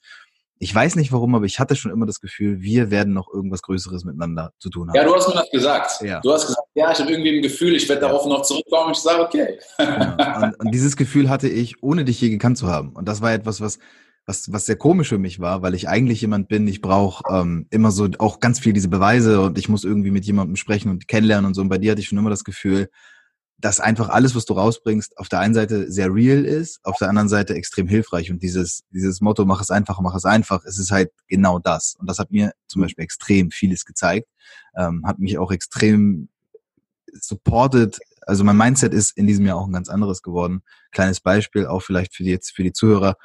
Ich 0.59 0.73
weiß 0.73 0.95
nicht 0.97 1.13
warum, 1.13 1.35
aber 1.35 1.47
ich 1.47 1.59
hatte 1.59 1.75
schon 1.75 1.91
immer 1.91 2.07
das 2.07 2.21
Gefühl, 2.21 2.63
wir 2.63 2.91
werden 2.91 3.13
noch 3.13 3.29
irgendwas 3.33 3.63
Größeres 3.63 4.05
miteinander 4.05 4.53
zu 4.59 4.71
tun 4.71 4.89
haben. 4.89 4.97
Ja, 4.97 5.05
du 5.05 5.15
hast 5.15 5.29
mir 5.29 5.35
das 5.35 5.51
gesagt. 5.51 6.01
Ja. 6.03 6.21
Du 6.21 6.33
hast 6.33 6.47
gesagt, 6.47 6.69
ja, 6.75 6.93
ich 6.93 6.99
habe 7.01 7.11
irgendwie 7.11 7.37
ein 7.37 7.43
Gefühl, 7.43 7.75
ich 7.75 7.89
werde 7.89 8.03
ja. 8.03 8.09
darauf 8.09 8.27
noch 8.27 8.43
zurückkommen. 8.43 8.93
Ich 8.93 8.99
sage, 8.99 9.23
okay. 9.23 9.59
Genau. 9.79 10.47
Und, 10.47 10.61
und, 10.61 10.71
dieses 10.73 10.97
Gefühl 10.97 11.29
hatte 11.29 11.49
ich, 11.49 11.83
ohne 11.83 12.05
dich 12.05 12.21
je 12.21 12.31
gekannt 12.31 12.57
zu 12.57 12.69
haben. 12.69 12.91
Und 12.91 13.09
das 13.09 13.21
war 13.21 13.33
etwas, 13.33 13.61
was 13.61 13.79
was, 14.27 14.51
was 14.53 14.67
sehr 14.67 14.77
komisch 14.77 15.09
für 15.09 15.19
mich 15.19 15.41
war, 15.41 15.63
weil 15.63 15.75
ich 15.75 15.89
eigentlich 15.89 16.21
jemand 16.21 16.49
bin, 16.49 16.67
ich 16.67 16.81
brauche 16.81 17.23
ähm, 17.31 17.67
immer 17.71 17.91
so 17.91 18.09
auch 18.19 18.41
ganz 18.41 18.59
viel 18.59 18.73
diese 18.73 18.89
Beweise 18.89 19.41
und 19.43 19.59
ich 19.59 19.69
muss 19.69 19.85
irgendwie 19.85 20.11
mit 20.11 20.25
jemandem 20.25 20.57
sprechen 20.57 20.91
und 20.91 21.09
kennenlernen 21.09 21.47
und 21.47 21.55
so. 21.55 21.61
Und 21.61 21.69
bei 21.69 21.79
dir 21.79 21.93
hatte 21.93 22.01
ich 22.01 22.09
schon 22.09 22.19
immer 22.19 22.31
das 22.31 22.45
Gefühl, 22.45 22.89
dass 23.59 23.81
einfach 23.81 24.09
alles, 24.09 24.35
was 24.35 24.45
du 24.45 24.55
rausbringst, 24.55 25.19
auf 25.19 25.29
der 25.29 25.41
einen 25.41 25.55
Seite 25.55 25.91
sehr 25.91 26.13
real 26.13 26.45
ist, 26.45 26.81
auf 26.85 26.97
der 26.99 27.09
anderen 27.09 27.29
Seite 27.29 27.55
extrem 27.55 27.87
hilfreich. 27.87 28.31
Und 28.31 28.43
dieses, 28.43 28.83
dieses 28.91 29.21
Motto, 29.21 29.45
mach 29.45 29.61
es 29.61 29.71
einfach, 29.71 30.01
mach 30.01 30.15
es 30.15 30.25
einfach, 30.25 30.65
es 30.65 30.79
ist 30.79 30.91
halt 30.91 31.11
genau 31.29 31.59
das. 31.59 31.95
Und 31.99 32.09
das 32.09 32.19
hat 32.19 32.31
mir 32.31 32.53
zum 32.67 32.83
Beispiel 32.83 33.05
extrem 33.05 33.51
vieles 33.51 33.85
gezeigt, 33.85 34.29
ähm, 34.77 35.07
hat 35.07 35.19
mich 35.19 35.39
auch 35.39 35.53
extrem 35.53 36.29
supported. 37.13 37.99
Also 38.23 38.43
mein 38.43 38.57
Mindset 38.57 38.93
ist 38.93 39.17
in 39.17 39.27
diesem 39.27 39.47
Jahr 39.47 39.57
auch 39.57 39.67
ein 39.67 39.73
ganz 39.73 39.89
anderes 39.89 40.23
geworden. 40.23 40.63
Kleines 40.91 41.21
Beispiel, 41.21 41.67
auch 41.67 41.81
vielleicht 41.81 42.15
für 42.15 42.25
die 42.25 42.31
jetzt, 42.31 42.55
für 42.55 42.65
die 42.65 42.73
Zuhörer. 42.73 43.17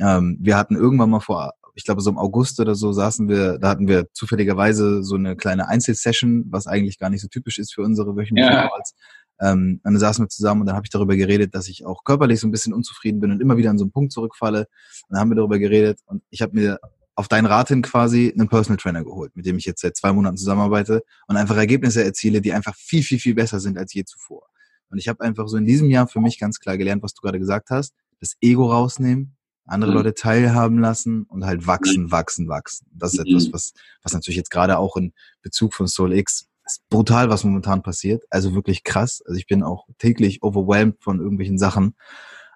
Ähm, 0.00 0.38
wir 0.40 0.56
hatten 0.56 0.76
irgendwann 0.76 1.10
mal 1.10 1.20
vor, 1.20 1.52
ich 1.74 1.84
glaube 1.84 2.00
so 2.00 2.10
im 2.10 2.18
August 2.18 2.58
oder 2.60 2.74
so 2.74 2.92
saßen 2.92 3.28
wir, 3.28 3.58
da 3.58 3.68
hatten 3.68 3.86
wir 3.86 4.12
zufälligerweise 4.12 5.02
so 5.02 5.14
eine 5.14 5.36
kleine 5.36 5.68
Einzelsession, 5.68 6.46
was 6.50 6.66
eigentlich 6.66 6.98
gar 6.98 7.10
nicht 7.10 7.20
so 7.20 7.28
typisch 7.28 7.58
ist 7.58 7.74
für 7.74 7.82
unsere 7.82 8.16
wöchentlichen 8.16 8.52
ja. 8.52 8.68
Calls. 8.68 8.94
Ähm, 9.40 9.80
dann 9.84 9.98
saßen 9.98 10.24
wir 10.24 10.28
zusammen 10.28 10.62
und 10.62 10.66
dann 10.68 10.76
habe 10.76 10.86
ich 10.86 10.90
darüber 10.90 11.14
geredet, 11.16 11.54
dass 11.54 11.68
ich 11.68 11.84
auch 11.84 12.04
körperlich 12.04 12.40
so 12.40 12.48
ein 12.48 12.50
bisschen 12.50 12.72
unzufrieden 12.72 13.20
bin 13.20 13.30
und 13.30 13.42
immer 13.42 13.58
wieder 13.58 13.70
an 13.70 13.78
so 13.78 13.84
einen 13.84 13.92
Punkt 13.92 14.12
zurückfalle. 14.12 14.60
Und 14.60 15.10
dann 15.10 15.20
haben 15.20 15.30
wir 15.30 15.36
darüber 15.36 15.58
geredet 15.58 16.00
und 16.06 16.22
ich 16.30 16.40
habe 16.40 16.54
mir 16.54 16.78
auf 17.14 17.28
deinen 17.28 17.46
Rat 17.46 17.68
hin 17.68 17.82
quasi 17.82 18.32
einen 18.32 18.48
Personal 18.48 18.78
Trainer 18.78 19.04
geholt, 19.04 19.34
mit 19.36 19.46
dem 19.46 19.56
ich 19.56 19.64
jetzt 19.64 19.80
seit 19.80 19.96
zwei 19.96 20.12
Monaten 20.12 20.36
zusammenarbeite 20.36 21.02
und 21.26 21.36
einfach 21.36 21.56
Ergebnisse 21.56 22.04
erziele, 22.04 22.40
die 22.40 22.52
einfach 22.52 22.74
viel, 22.76 23.02
viel, 23.02 23.18
viel 23.18 23.34
besser 23.34 23.60
sind 23.60 23.78
als 23.78 23.92
je 23.92 24.04
zuvor. 24.04 24.46
Und 24.90 24.98
ich 24.98 25.08
habe 25.08 25.22
einfach 25.22 25.48
so 25.48 25.56
in 25.56 25.64
diesem 25.64 25.90
Jahr 25.90 26.06
für 26.08 26.20
mich 26.20 26.38
ganz 26.38 26.60
klar 26.60 26.78
gelernt, 26.78 27.02
was 27.02 27.14
du 27.14 27.22
gerade 27.22 27.38
gesagt 27.38 27.70
hast, 27.70 27.94
das 28.20 28.36
Ego 28.40 28.70
rausnehmen, 28.70 29.35
andere 29.66 29.90
mhm. 29.90 29.96
Leute 29.98 30.14
teilhaben 30.14 30.78
lassen 30.78 31.24
und 31.24 31.44
halt 31.44 31.66
wachsen, 31.66 32.04
mhm. 32.04 32.12
wachsen, 32.12 32.48
wachsen. 32.48 32.86
Das 32.92 33.14
ist 33.14 33.20
etwas, 33.20 33.48
mhm. 33.48 33.52
was, 33.52 33.72
was 34.02 34.12
natürlich 34.12 34.36
jetzt 34.36 34.50
gerade 34.50 34.78
auch 34.78 34.96
in 34.96 35.12
Bezug 35.42 35.74
von 35.74 35.88
Soul 35.88 36.12
X 36.12 36.48
ist 36.66 36.88
brutal, 36.88 37.30
was 37.30 37.44
momentan 37.44 37.82
passiert. 37.82 38.24
Also 38.30 38.54
wirklich 38.54 38.82
krass. 38.84 39.22
Also 39.24 39.38
ich 39.38 39.46
bin 39.46 39.62
auch 39.62 39.86
täglich 39.98 40.42
overwhelmed 40.42 40.96
von 41.00 41.20
irgendwelchen 41.20 41.58
Sachen. 41.58 41.94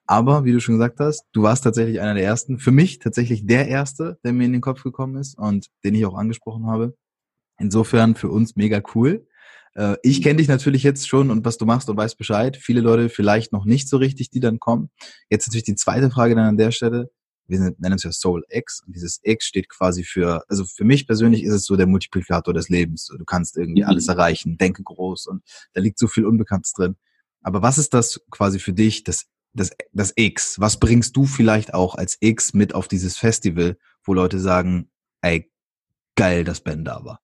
Aber 0.07 0.45
wie 0.45 0.53
du 0.53 0.61
schon 0.61 0.75
gesagt 0.75 0.99
hast, 0.99 1.25
du 1.33 1.43
warst 1.43 1.63
tatsächlich 1.63 2.01
einer 2.01 2.15
der 2.15 2.25
ersten. 2.25 2.59
Für 2.59 2.73
mich 2.73 2.99
tatsächlich 2.99 3.47
der 3.47 3.69
erste, 3.69 4.19
der 4.25 4.33
mir 4.33 4.45
in 4.47 4.53
den 4.53 4.61
Kopf 4.61 4.83
gekommen 4.83 5.17
ist 5.17 5.39
und 5.39 5.69
den 5.85 5.95
ich 5.95 6.05
auch 6.05 6.17
angesprochen 6.17 6.67
habe. 6.67 6.97
Insofern 7.59 8.17
für 8.17 8.29
uns 8.29 8.57
mega 8.57 8.83
cool. 8.95 9.27
Äh, 9.75 9.97
ich 10.03 10.23
kenne 10.23 10.37
dich 10.37 10.49
natürlich 10.49 10.83
jetzt 10.83 11.09
schon 11.09 11.31
und 11.31 11.45
was 11.45 11.59
du 11.59 11.67
machst 11.67 11.89
und 11.89 11.97
weißt 11.97 12.19
Bescheid. 12.19 12.57
Viele 12.57 12.81
Leute 12.81 13.09
vielleicht 13.09 13.53
noch 13.53 13.65
nicht 13.65 13.89
so 13.89 13.97
richtig, 13.97 14.31
die 14.31 14.41
dann 14.41 14.59
kommen. 14.59 14.91
Jetzt 15.29 15.47
natürlich 15.47 15.65
die 15.65 15.75
zweite 15.75 16.11
Frage 16.11 16.35
dann 16.35 16.47
an 16.47 16.57
der 16.57 16.71
Stelle. 16.71 17.11
wir 17.47 17.59
nennen 17.59 17.97
es 17.97 18.05
ja 18.05 18.13
Soul 18.13 18.45
X 18.49 18.83
und 18.87 18.95
dieses 18.95 19.21
X 19.23 19.45
steht 19.47 19.69
quasi 19.69 20.05
für, 20.05 20.45
also 20.49 20.65
für 20.65 20.85
mich 20.85 21.07
persönlich 21.07 21.43
ist 21.43 21.53
es 21.53 21.65
so 21.65 21.77
der 21.77 21.87
Multiplikator 21.87 22.55
des 22.55 22.69
Lebens. 22.69 23.07
Du 23.07 23.25
kannst 23.25 23.57
irgendwie 23.57 23.83
mhm. 23.83 23.89
alles 23.89 24.09
erreichen, 24.09 24.57
denke 24.57 24.83
groß 24.83 25.27
und 25.27 25.43
da 25.73 25.81
liegt 25.81 25.99
so 25.99 26.07
viel 26.07 26.27
Unbekanntes 26.27 26.73
drin. 26.73 26.97
Aber 27.43 27.63
was 27.63 27.79
ist 27.79 27.95
das 27.95 28.21
quasi 28.31 28.59
für 28.59 28.73
dich, 28.73 29.05
das, 29.05 29.27
das, 29.53 29.71
das 29.93 30.13
X? 30.15 30.61
Was 30.61 30.79
bringst 30.79 31.17
du 31.17 31.27
vielleicht 31.27 31.75
auch 31.75 31.95
als 31.95 32.17
X 32.21 32.55
mit 32.55 32.75
auf 32.75 32.87
dieses 32.87 33.17
Festival, 33.17 33.79
wo 34.05 34.15
Leute 34.15 34.39
sagen, 34.39 34.91
ey, 35.23 35.51
geil, 36.17 36.45
dass 36.45 36.61
Ben 36.61 36.85
da 36.85 37.05
war? 37.05 37.21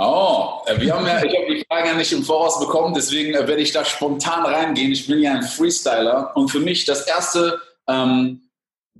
Oh, 0.00 0.60
äh, 0.66 0.80
wir 0.80 0.94
haben 0.94 1.04
ja, 1.06 1.24
ich 1.24 1.36
habe 1.36 1.52
die 1.52 1.64
Frage 1.68 1.88
ja 1.88 1.94
nicht 1.94 2.12
im 2.12 2.22
Voraus 2.22 2.60
bekommen, 2.60 2.94
deswegen 2.94 3.34
äh, 3.34 3.48
werde 3.48 3.60
ich 3.60 3.72
da 3.72 3.84
spontan 3.84 4.46
reingehen. 4.46 4.92
Ich 4.92 5.08
bin 5.08 5.18
ja 5.18 5.32
ein 5.32 5.42
Freestyler 5.42 6.30
und 6.36 6.50
für 6.50 6.60
mich 6.60 6.84
das 6.84 7.08
erste, 7.08 7.60
ähm, 7.88 8.42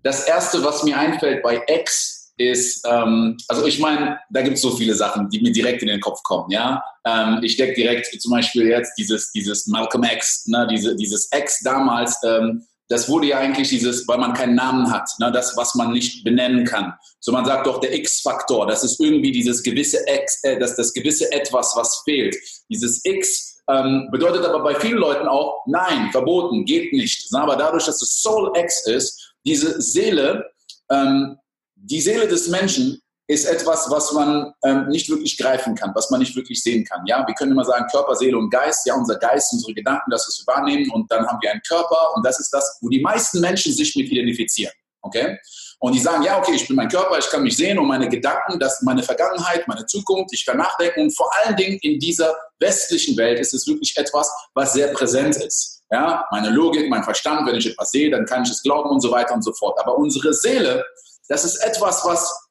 das 0.02 0.26
erste, 0.26 0.64
was 0.64 0.82
mir 0.82 0.98
einfällt 0.98 1.44
bei 1.44 1.62
X 1.68 2.32
ist, 2.36 2.84
ähm, 2.84 3.36
also 3.46 3.64
ich 3.66 3.78
meine, 3.78 4.18
da 4.30 4.42
gibt 4.42 4.56
es 4.56 4.62
so 4.62 4.72
viele 4.72 4.94
Sachen, 4.94 5.28
die 5.30 5.40
mir 5.40 5.52
direkt 5.52 5.82
in 5.82 5.88
den 5.88 6.00
Kopf 6.00 6.20
kommen. 6.24 6.50
Ja, 6.50 6.82
ähm, 7.06 7.38
ich 7.44 7.56
decke 7.56 7.74
direkt 7.74 8.06
zum 8.20 8.32
Beispiel 8.32 8.66
jetzt 8.66 8.94
dieses 8.98 9.30
dieses 9.30 9.68
Malcolm 9.68 10.02
X, 10.02 10.46
ne, 10.46 10.66
diese, 10.68 10.96
dieses 10.96 11.30
X 11.32 11.60
damals. 11.62 12.18
Ähm, 12.24 12.66
das 12.88 13.08
wurde 13.08 13.28
ja 13.28 13.38
eigentlich 13.38 13.68
dieses, 13.68 14.08
weil 14.08 14.18
man 14.18 14.32
keinen 14.32 14.54
Namen 14.54 14.90
hat, 14.90 15.10
ne, 15.18 15.30
das, 15.30 15.56
was 15.56 15.74
man 15.74 15.92
nicht 15.92 16.24
benennen 16.24 16.64
kann. 16.64 16.94
So 17.20 17.32
man 17.32 17.44
sagt 17.44 17.66
doch 17.66 17.80
der 17.80 17.94
X-Faktor, 17.94 18.66
das 18.66 18.82
ist 18.82 18.98
irgendwie 19.00 19.30
dieses 19.30 19.62
gewisse 19.62 19.98
X, 20.06 20.42
äh, 20.44 20.58
das, 20.58 20.76
das 20.76 20.92
gewisse 20.92 21.30
Etwas, 21.32 21.74
was 21.76 22.02
fehlt. 22.04 22.36
Dieses 22.70 23.04
X 23.04 23.62
ähm, 23.68 24.08
bedeutet 24.10 24.44
aber 24.44 24.62
bei 24.62 24.74
vielen 24.74 24.98
Leuten 24.98 25.28
auch, 25.28 25.62
nein, 25.66 26.10
verboten, 26.10 26.64
geht 26.64 26.92
nicht. 26.92 27.28
Aber 27.34 27.56
dadurch, 27.56 27.84
dass 27.84 28.00
es 28.00 28.22
Soul 28.22 28.52
X 28.56 28.86
ist, 28.86 29.34
diese 29.44 29.80
Seele, 29.80 30.50
ähm, 30.90 31.36
die 31.74 32.00
Seele 32.00 32.26
des 32.26 32.48
Menschen 32.48 33.00
ist 33.28 33.44
etwas, 33.44 33.90
was 33.90 34.12
man 34.12 34.54
ähm, 34.64 34.88
nicht 34.88 35.08
wirklich 35.10 35.36
greifen 35.36 35.74
kann, 35.74 35.92
was 35.94 36.10
man 36.10 36.20
nicht 36.20 36.34
wirklich 36.34 36.62
sehen 36.62 36.84
kann. 36.84 37.02
Ja, 37.06 37.24
wir 37.26 37.34
können 37.34 37.52
immer 37.52 37.64
sagen 37.64 37.86
Körper, 37.90 38.16
Seele 38.16 38.38
und 38.38 38.48
Geist. 38.48 38.86
Ja, 38.86 38.94
unser 38.94 39.16
Geist, 39.16 39.52
unsere 39.52 39.74
Gedanken, 39.74 40.10
das, 40.10 40.26
was 40.26 40.38
wir 40.38 40.54
wahrnehmen, 40.54 40.90
und 40.90 41.10
dann 41.12 41.26
haben 41.26 41.38
wir 41.42 41.52
einen 41.52 41.60
Körper 41.68 42.14
und 42.14 42.24
das 42.24 42.40
ist 42.40 42.50
das, 42.50 42.78
wo 42.80 42.88
die 42.88 43.00
meisten 43.00 43.40
Menschen 43.40 43.72
sich 43.72 43.94
mit 43.96 44.10
identifizieren. 44.10 44.72
Okay? 45.02 45.38
Und 45.78 45.94
die 45.94 46.00
sagen, 46.00 46.22
ja, 46.22 46.38
okay, 46.38 46.54
ich 46.54 46.66
bin 46.66 46.76
mein 46.76 46.88
Körper, 46.88 47.18
ich 47.18 47.28
kann 47.28 47.42
mich 47.42 47.56
sehen 47.56 47.78
und 47.78 47.86
meine 47.86 48.08
Gedanken, 48.08 48.58
das 48.58 48.80
meine 48.82 49.02
Vergangenheit, 49.02 49.68
meine 49.68 49.84
Zukunft, 49.86 50.32
ich 50.32 50.44
kann 50.44 50.56
nachdenken. 50.56 51.02
Und 51.02 51.16
vor 51.16 51.30
allen 51.36 51.54
Dingen 51.54 51.78
in 51.82 52.00
dieser 52.00 52.34
westlichen 52.58 53.16
Welt 53.16 53.38
ist 53.38 53.52
es 53.52 53.66
wirklich 53.66 53.96
etwas, 53.96 54.28
was 54.54 54.72
sehr 54.72 54.88
präsent 54.88 55.36
ist. 55.36 55.82
Ja, 55.90 56.24
meine 56.30 56.50
Logik, 56.50 56.88
mein 56.90 57.04
Verstand, 57.04 57.46
wenn 57.46 57.56
ich 57.56 57.70
etwas 57.70 57.90
sehe, 57.90 58.10
dann 58.10 58.26
kann 58.26 58.42
ich 58.42 58.50
es 58.50 58.62
glauben 58.62 58.90
und 58.90 59.00
so 59.00 59.10
weiter 59.10 59.34
und 59.34 59.42
so 59.42 59.52
fort. 59.52 59.78
Aber 59.80 59.96
unsere 59.96 60.34
Seele, 60.34 60.84
das 61.28 61.44
ist 61.44 61.56
etwas, 61.62 62.04
was 62.04 62.47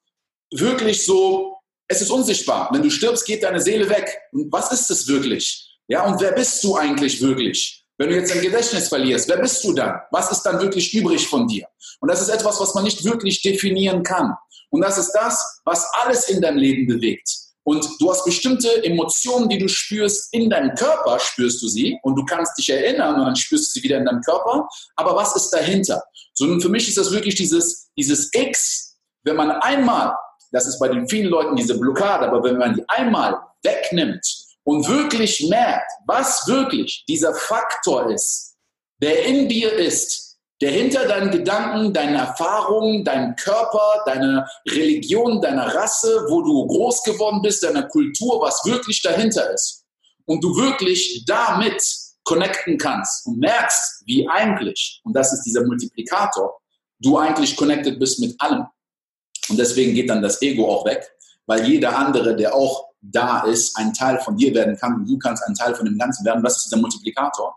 wirklich 0.51 1.06
so, 1.06 1.58
es 1.88 2.01
ist 2.01 2.12
unsichtbar. 2.12 2.70
Wenn 2.72 2.84
du 2.84 2.89
stirbst, 2.89 3.25
geht 3.25 3.44
deine 3.44 3.62
Seele 3.62 3.89
weg. 3.89 4.20
Und 4.32 4.51
was 4.51 4.72
ist 4.72 4.89
es 4.92 5.08
wirklich? 5.08 5.77
Ja, 5.88 6.06
und 6.06 6.20
wer 6.20 6.34
bist 6.34 6.63
du 6.63 6.75
eigentlich 6.75 7.22
wirklich? 7.22 7.86
Wenn 7.98 8.10
du 8.10 8.16
jetzt 8.16 8.34
dein 8.34 8.42
Gedächtnis 8.42 8.89
verlierst, 8.89 9.27
wer 9.27 9.38
bist 9.38 9.63
du 9.63 9.74
dann? 9.74 10.00
Was 10.12 10.32
ist 10.32 10.44
dann 10.44 10.60
wirklich 10.60 10.94
übrig 10.94 11.27
von 11.27 11.48
dir? 11.48 11.66
Und 12.00 12.12
das 12.12 12.22
ist 12.22 12.30
etwas, 12.30 12.60
was 12.60 12.75
man 12.75 12.84
nicht 12.84 13.04
wirklich 13.04 13.42
definieren 13.42 14.04
kann. 14.04 14.36
Und 14.70 14.82
das 14.82 14.98
ist 14.98 15.12
das, 15.13 15.62
was 15.66 15.86
alles 16.04 16.30
in 16.30 16.42
deinem 16.42 16.58
Leben 16.58 16.86
bewegt. 16.86 17.30
Und 17.63 17.86
du 18.00 18.10
hast 18.10 18.24
bestimmte 18.24 18.84
Emotionen, 18.84 19.50
die 19.50 19.58
du 19.58 19.68
spürst 19.68 20.34
in 20.34 20.50
deinem 20.50 20.74
Körper, 20.75 21.20
spürst 21.20 21.62
du 21.62 21.68
sie 21.68 22.00
und 22.04 22.16
du 22.16 22.24
kannst 22.24 22.58
dich 22.58 22.70
erinnern 22.70 23.16
und 23.16 23.25
dann 23.25 23.36
spürst 23.36 23.75
du 23.75 23.80
sie 23.80 23.84
wieder 23.84 23.98
in 23.98 24.06
deinem 24.06 24.22
Körper. 24.22 24.70
Aber 24.96 25.16
was 25.16 25.36
ist 25.36 25.50
dahinter? 25.50 26.01
So, 26.34 26.60
für 26.60 26.70
mich 26.70 26.88
ist 26.88 26.98
das 26.98 27.12
wirklich 27.12 27.36
dieses, 27.36 27.89
dieses 27.98 28.30
X, 28.34 28.96
wenn 29.24 29.36
man 29.36 29.51
einmal 29.51 30.13
das 30.51 30.68
ist 30.68 30.80
bei 30.80 30.88
den 30.88 31.08
vielen 31.08 31.30
Leuten 31.30 31.56
diese 31.56 31.80
Blockade, 31.80 32.27
aber 32.27 32.44
wenn 32.44 32.58
man 32.58 32.75
die 32.75 32.84
einmal 32.88 33.39
wegnimmt 33.63 34.25
und 34.63 34.88
wirklich 34.88 35.48
merkt, 35.50 35.92
was 36.06 36.48
wirklich 36.48 37.04
dieser 37.08 37.34
Faktor 37.34 38.10
ist, 38.12 38.56
der 39.01 39.25
in 39.25 39.48
dir 39.48 39.74
ist, 39.74 40.27
der 40.62 40.72
hinter 40.72 41.08
deinen 41.08 41.30
Gedanken, 41.30 41.94
deinen 41.94 42.16
Erfahrungen, 42.16 43.04
deinem 43.04 43.36
Körper, 43.36 44.04
deiner 44.06 44.48
Religion, 44.68 45.39
deiner 45.39 45.74
Rasse, 45.75 46.25
wo 46.30 46.42
du 46.42 46.66
groß 46.68 47.04
geworden 47.04 47.42
bist, 47.42 47.63
deiner 47.63 47.84
Kultur, 47.84 48.42
was 48.42 48.66
wirklich 48.66 49.01
dahinter 49.01 49.51
ist. 49.54 49.84
Und 50.25 50.44
du 50.44 50.56
wirklich 50.58 51.24
damit 51.27 51.82
connecten 52.24 52.77
kannst 52.77 53.25
und 53.27 53.39
merkst, 53.39 54.04
wie 54.06 54.27
eigentlich, 54.27 55.00
und 55.04 55.13
das 55.13 55.32
ist 55.32 55.44
dieser 55.44 55.63
Multiplikator, 55.63 56.60
du 57.00 57.18
eigentlich 57.18 57.56
connected 57.56 58.00
bist 58.00 58.20
mit 58.20 58.36
allem. 58.39 58.66
Und 59.50 59.58
deswegen 59.58 59.94
geht 59.94 60.10
dann 60.10 60.22
das 60.22 60.42
Ego 60.42 60.70
auch 60.70 60.86
weg, 60.86 61.10
weil 61.46 61.68
jeder 61.68 61.98
andere, 61.98 62.36
der 62.36 62.54
auch 62.54 62.88
da 63.01 63.42
ist, 63.44 63.77
ein 63.77 63.94
Teil 63.94 64.20
von 64.20 64.36
dir 64.36 64.54
werden 64.54 64.75
kann 64.77 64.96
und 64.96 65.08
du 65.08 65.18
kannst 65.18 65.44
ein 65.44 65.54
Teil 65.54 65.75
von 65.75 65.86
dem 65.86 65.98
Ganzen 65.98 66.25
werden. 66.25 66.44
Das 66.44 66.58
ist 66.58 66.66
dieser 66.66 66.77
Multiplikator. 66.77 67.56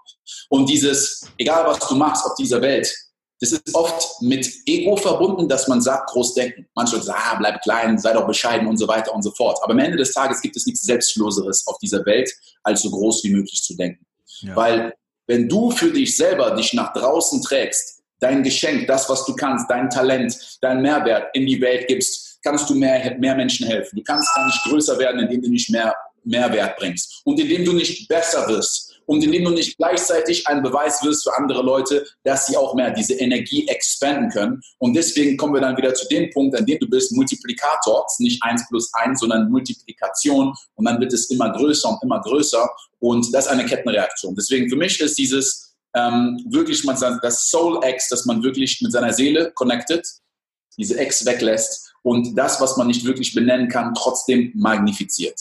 Und 0.48 0.68
dieses, 0.68 1.26
egal 1.38 1.66
was 1.66 1.78
du 1.88 1.94
machst 1.94 2.24
auf 2.24 2.34
dieser 2.34 2.60
Welt, 2.60 2.92
das 3.40 3.52
ist 3.52 3.74
oft 3.74 4.20
mit 4.20 4.46
Ego 4.66 4.96
verbunden, 4.96 5.48
dass 5.48 5.66
man 5.66 5.80
sagt, 5.80 6.10
groß 6.10 6.34
denken. 6.34 6.66
Manche 6.74 6.96
Leute 6.96 7.06
sagen, 7.06 7.22
ah, 7.24 7.34
bleib 7.36 7.62
klein, 7.62 7.98
sei 7.98 8.12
doch 8.12 8.26
bescheiden 8.26 8.68
und 8.68 8.76
so 8.76 8.86
weiter 8.86 9.14
und 9.14 9.22
so 9.22 9.30
fort. 9.30 9.58
Aber 9.62 9.72
am 9.72 9.78
Ende 9.78 9.96
des 9.96 10.12
Tages 10.12 10.42
gibt 10.42 10.56
es 10.56 10.66
nichts 10.66 10.82
Selbstloseres 10.82 11.66
auf 11.66 11.78
dieser 11.78 12.04
Welt, 12.04 12.30
als 12.62 12.82
so 12.82 12.90
groß 12.90 13.24
wie 13.24 13.30
möglich 13.30 13.62
zu 13.62 13.74
denken. 13.76 14.04
Ja. 14.40 14.54
Weil 14.54 14.94
wenn 15.26 15.48
du 15.48 15.70
für 15.70 15.90
dich 15.90 16.16
selber 16.16 16.50
dich 16.50 16.74
nach 16.74 16.92
draußen 16.92 17.42
trägst, 17.42 17.99
dein 18.20 18.42
Geschenk, 18.42 18.86
das, 18.86 19.08
was 19.08 19.24
du 19.24 19.34
kannst, 19.34 19.68
dein 19.70 19.90
Talent, 19.90 20.36
dein 20.60 20.82
Mehrwert 20.82 21.34
in 21.34 21.46
die 21.46 21.60
Welt 21.60 21.88
gibst, 21.88 22.38
kannst 22.42 22.70
du 22.70 22.74
mehr, 22.74 23.16
mehr 23.18 23.34
Menschen 23.34 23.66
helfen. 23.66 23.96
Du 23.96 24.02
kannst 24.02 24.28
gar 24.34 24.46
nicht 24.46 24.62
größer 24.64 24.98
werden, 24.98 25.20
indem 25.20 25.42
du 25.42 25.50
nicht 25.50 25.70
mehr 25.70 25.94
Mehrwert 26.24 26.76
bringst 26.76 27.22
und 27.24 27.40
indem 27.40 27.64
du 27.64 27.72
nicht 27.72 28.08
besser 28.08 28.46
wirst 28.48 28.90
und 29.06 29.24
indem 29.24 29.44
du 29.44 29.50
nicht 29.50 29.76
gleichzeitig 29.76 30.46
ein 30.46 30.62
Beweis 30.62 31.02
wirst 31.02 31.24
für 31.24 31.36
andere 31.36 31.62
Leute, 31.62 32.06
dass 32.24 32.46
sie 32.46 32.56
auch 32.56 32.74
mehr 32.74 32.90
diese 32.90 33.14
Energie 33.14 33.66
expanden 33.68 34.30
können. 34.30 34.60
Und 34.78 34.94
deswegen 34.94 35.36
kommen 35.36 35.54
wir 35.54 35.60
dann 35.60 35.76
wieder 35.76 35.94
zu 35.94 36.06
dem 36.08 36.30
Punkt, 36.30 36.56
an 36.56 36.66
dem 36.66 36.78
du 36.78 36.88
bist 36.88 37.12
Multiplikator, 37.12 38.06
nicht 38.18 38.42
eins 38.42 38.64
plus 38.68 38.92
eins, 38.94 39.20
sondern 39.20 39.50
Multiplikation 39.50 40.54
und 40.74 40.84
dann 40.84 41.00
wird 41.00 41.12
es 41.12 41.30
immer 41.30 41.50
größer 41.50 41.88
und 41.88 42.02
immer 42.02 42.20
größer 42.20 42.68
und 43.00 43.34
das 43.34 43.46
ist 43.46 43.50
eine 43.50 43.64
Kettenreaktion. 43.64 44.34
Deswegen 44.34 44.68
für 44.68 44.76
mich 44.76 45.00
ist 45.00 45.18
dieses 45.18 45.69
ähm, 45.94 46.40
wirklich 46.50 46.84
man 46.84 46.96
sagt, 46.96 47.24
das 47.24 47.48
Soul 47.48 47.80
X, 47.84 48.08
dass 48.08 48.24
man 48.26 48.42
wirklich 48.42 48.80
mit 48.82 48.92
seiner 48.92 49.12
Seele 49.12 49.52
connected, 49.54 50.06
diese 50.78 51.00
X 51.00 51.24
weglässt 51.26 51.92
und 52.02 52.36
das, 52.36 52.60
was 52.60 52.76
man 52.76 52.86
nicht 52.86 53.04
wirklich 53.04 53.34
benennen 53.34 53.68
kann, 53.68 53.94
trotzdem 53.94 54.52
magnifiziert. 54.54 55.38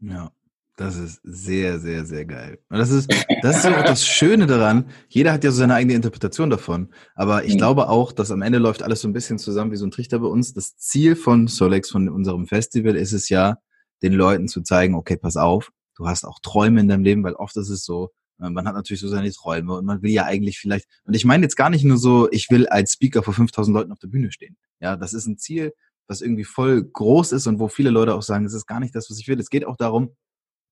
Ja. 0.00 0.30
Das 0.78 0.96
ist 0.96 1.18
sehr, 1.24 1.80
sehr, 1.80 2.04
sehr 2.04 2.24
geil. 2.24 2.60
Und 2.70 2.78
das 2.78 2.90
ist, 2.90 3.12
das 3.42 3.56
ist 3.56 3.66
auch 3.66 3.82
das 3.82 4.06
Schöne 4.06 4.46
daran. 4.46 4.88
Jeder 5.08 5.32
hat 5.32 5.42
ja 5.42 5.50
so 5.50 5.56
seine 5.56 5.74
eigene 5.74 5.94
Interpretation 5.94 6.50
davon. 6.50 6.94
Aber 7.16 7.42
ich 7.44 7.54
mhm. 7.54 7.58
glaube 7.58 7.88
auch, 7.88 8.12
dass 8.12 8.30
am 8.30 8.42
Ende 8.42 8.58
läuft 8.58 8.84
alles 8.84 9.00
so 9.00 9.08
ein 9.08 9.12
bisschen 9.12 9.40
zusammen 9.40 9.72
wie 9.72 9.76
so 9.76 9.84
ein 9.84 9.90
Trichter 9.90 10.20
bei 10.20 10.28
uns. 10.28 10.54
Das 10.54 10.76
Ziel 10.76 11.16
von 11.16 11.48
Solex, 11.48 11.90
von 11.90 12.08
unserem 12.08 12.46
Festival, 12.46 12.94
ist 12.94 13.12
es 13.12 13.28
ja, 13.28 13.56
den 14.02 14.12
Leuten 14.12 14.46
zu 14.46 14.62
zeigen, 14.62 14.94
okay, 14.94 15.16
pass 15.16 15.36
auf, 15.36 15.72
du 15.96 16.06
hast 16.06 16.24
auch 16.24 16.38
Träume 16.38 16.80
in 16.80 16.86
deinem 16.86 17.02
Leben, 17.02 17.24
weil 17.24 17.34
oft 17.34 17.56
ist 17.56 17.70
es 17.70 17.84
so, 17.84 18.12
man 18.38 18.66
hat 18.66 18.74
natürlich 18.74 19.00
so 19.00 19.08
seine 19.08 19.30
Träume 19.32 19.74
und 19.74 19.84
man 19.84 20.02
will 20.02 20.10
ja 20.10 20.24
eigentlich 20.24 20.58
vielleicht, 20.58 20.86
und 21.04 21.14
ich 21.14 21.24
meine 21.24 21.44
jetzt 21.44 21.56
gar 21.56 21.70
nicht 21.70 21.84
nur 21.84 21.98
so, 21.98 22.30
ich 22.30 22.48
will 22.50 22.66
als 22.68 22.92
Speaker 22.92 23.22
vor 23.22 23.34
5000 23.34 23.74
Leuten 23.74 23.92
auf 23.92 23.98
der 23.98 24.08
Bühne 24.08 24.30
stehen. 24.32 24.56
Ja, 24.80 24.96
das 24.96 25.12
ist 25.12 25.26
ein 25.26 25.38
Ziel, 25.38 25.72
was 26.06 26.20
irgendwie 26.20 26.44
voll 26.44 26.84
groß 26.84 27.32
ist 27.32 27.46
und 27.46 27.58
wo 27.58 27.68
viele 27.68 27.90
Leute 27.90 28.14
auch 28.14 28.22
sagen, 28.22 28.44
das 28.44 28.54
ist 28.54 28.66
gar 28.66 28.80
nicht 28.80 28.94
das, 28.94 29.10
was 29.10 29.18
ich 29.18 29.28
will. 29.28 29.38
Es 29.38 29.50
geht 29.50 29.66
auch 29.66 29.76
darum, 29.76 30.14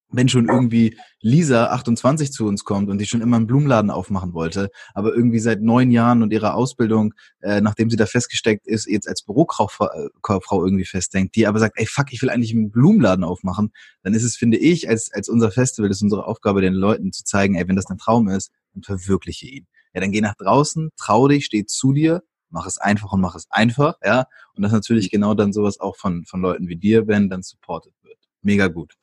wenn 0.09 0.29
schon 0.29 0.49
irgendwie 0.49 0.97
Lisa 1.21 1.67
28 1.67 2.33
zu 2.33 2.47
uns 2.47 2.65
kommt 2.65 2.89
und 2.89 2.99
die 2.99 3.07
schon 3.07 3.21
immer 3.21 3.37
einen 3.37 3.47
Blumenladen 3.47 3.91
aufmachen 3.91 4.33
wollte, 4.33 4.71
aber 4.95 5.15
irgendwie 5.15 5.41
seit 5.41 5.63
neun 5.63 5.91
Jahren 5.91 6.23
und 6.23 6.33
ihrer 6.33 6.55
Ausbildung, 6.55 7.15
äh, 7.41 7.61
nachdem 7.61 7.91
sie 7.91 7.97
da 7.97 8.07
festgesteckt 8.07 8.67
ist, 8.67 8.87
jetzt 8.87 9.09
als 9.09 9.23
Bürokauffrau 9.23 9.89
äh, 9.93 10.65
irgendwie 10.67 10.85
festdenkt, 10.85 11.35
die 11.35 11.47
aber 11.47 11.59
sagt, 11.59 11.79
ey 11.79 11.87
fuck, 11.87 12.13
ich 12.13 12.23
will 12.23 12.31
eigentlich 12.31 12.55
einen 12.55 12.71
Blumenladen 12.71 13.25
aufmachen, 13.25 13.73
dann 14.03 14.15
ist 14.15 14.25
es, 14.25 14.37
finde 14.37 14.59
ich, 14.59 14.89
als, 14.89 15.11
als 15.13 15.29
unser 15.29 15.51
Festival, 15.51 15.91
ist 15.91 16.03
unsere 16.03 16.27
Aufgabe, 16.27 16.61
den 16.61 16.75
Leuten 16.75 17.13
zu 17.13 17.25
zeigen, 17.25 17.57
ey, 17.57 17.67
wenn 17.67 17.77
das 17.77 17.87
dein 17.87 17.99
Traum 17.99 18.29
ist, 18.29 18.53
dann 18.75 18.83
verwirkliche 18.83 19.47
ihn. 19.47 19.67
Ja, 19.95 20.01
dann 20.01 20.13
geh 20.13 20.21
nach 20.21 20.37
draußen, 20.37 20.91
trau 20.97 21.27
dich, 21.27 21.47
steh 21.47 21.65
zu 21.65 21.93
dir, 21.93 22.23
mach 22.51 22.67
es 22.67 22.79
einfach 22.79 23.13
und 23.13 23.21
mach 23.21 23.35
es 23.35 23.47
einfach, 23.51 23.95
ja. 24.05 24.27
Und 24.55 24.63
das 24.63 24.73
natürlich 24.73 25.11
genau 25.11 25.35
dann 25.35 25.53
sowas 25.53 25.81
auch 25.81 25.97
von, 25.97 26.25
von 26.27 26.41
Leuten 26.41 26.69
wie 26.69 26.77
dir, 26.77 27.09
wenn 27.09 27.29
dann 27.29 27.43
supported 27.43 27.93
wird. 28.03 28.19
Mega 28.43 28.69
gut. 28.69 28.95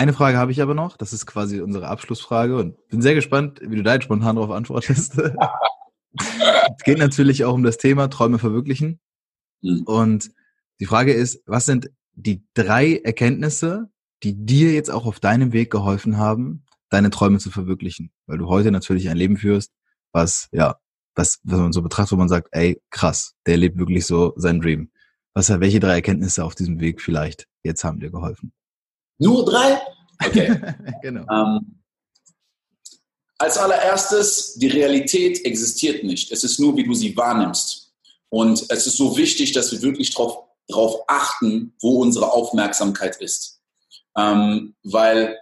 Eine 0.00 0.14
Frage 0.14 0.38
habe 0.38 0.50
ich 0.50 0.62
aber 0.62 0.72
noch, 0.72 0.96
das 0.96 1.12
ist 1.12 1.26
quasi 1.26 1.60
unsere 1.60 1.88
Abschlussfrage 1.88 2.56
und 2.56 2.88
bin 2.88 3.02
sehr 3.02 3.14
gespannt, 3.14 3.60
wie 3.62 3.76
du 3.76 3.82
da 3.82 3.92
jetzt 3.92 4.04
spontan 4.04 4.36
darauf 4.36 4.50
antwortest. 4.50 5.18
es 6.18 6.84
geht 6.84 6.96
natürlich 6.96 7.44
auch 7.44 7.52
um 7.52 7.62
das 7.62 7.76
Thema 7.76 8.08
Träume 8.08 8.38
verwirklichen. 8.38 8.98
Mhm. 9.60 9.82
Und 9.82 10.30
die 10.80 10.86
Frage 10.86 11.12
ist, 11.12 11.42
was 11.44 11.66
sind 11.66 11.90
die 12.14 12.42
drei 12.54 12.96
Erkenntnisse, 12.96 13.90
die 14.22 14.42
dir 14.42 14.72
jetzt 14.72 14.90
auch 14.90 15.04
auf 15.04 15.20
deinem 15.20 15.52
Weg 15.52 15.70
geholfen 15.70 16.16
haben, 16.16 16.64
deine 16.88 17.10
Träume 17.10 17.36
zu 17.36 17.50
verwirklichen? 17.50 18.10
Weil 18.24 18.38
du 18.38 18.46
heute 18.48 18.70
natürlich 18.70 19.10
ein 19.10 19.18
Leben 19.18 19.36
führst, 19.36 19.70
was 20.12 20.48
ja 20.50 20.76
was, 21.14 21.40
was 21.42 21.58
man 21.60 21.74
so 21.74 21.82
betrachtet, 21.82 22.12
wo 22.12 22.16
man 22.16 22.30
sagt, 22.30 22.48
ey, 22.52 22.80
krass, 22.88 23.34
der 23.44 23.58
lebt 23.58 23.76
wirklich 23.76 24.06
so 24.06 24.32
sein 24.36 24.62
Dream. 24.62 24.92
Was, 25.34 25.50
welche 25.50 25.78
drei 25.78 25.96
Erkenntnisse 25.96 26.42
auf 26.42 26.54
diesem 26.54 26.80
Weg 26.80 27.02
vielleicht 27.02 27.48
jetzt 27.62 27.84
haben 27.84 28.00
dir 28.00 28.10
geholfen? 28.10 28.54
Nur 29.20 29.44
drei? 29.44 29.80
Okay. 30.24 30.60
genau. 31.02 31.24
Ähm, 31.30 31.80
als 33.38 33.56
allererstes, 33.56 34.54
die 34.54 34.68
Realität 34.68 35.44
existiert 35.44 36.04
nicht. 36.04 36.30
Es 36.32 36.44
ist 36.44 36.58
nur, 36.58 36.76
wie 36.76 36.84
du 36.84 36.92
sie 36.94 37.16
wahrnimmst. 37.16 37.92
Und 38.28 38.66
es 38.68 38.86
ist 38.86 38.96
so 38.96 39.16
wichtig, 39.16 39.52
dass 39.52 39.72
wir 39.72 39.80
wirklich 39.82 40.10
darauf 40.12 40.50
drauf 40.68 41.00
achten, 41.08 41.74
wo 41.80 42.00
unsere 42.00 42.32
Aufmerksamkeit 42.32 43.16
ist. 43.16 43.60
Ähm, 44.16 44.74
weil 44.84 45.36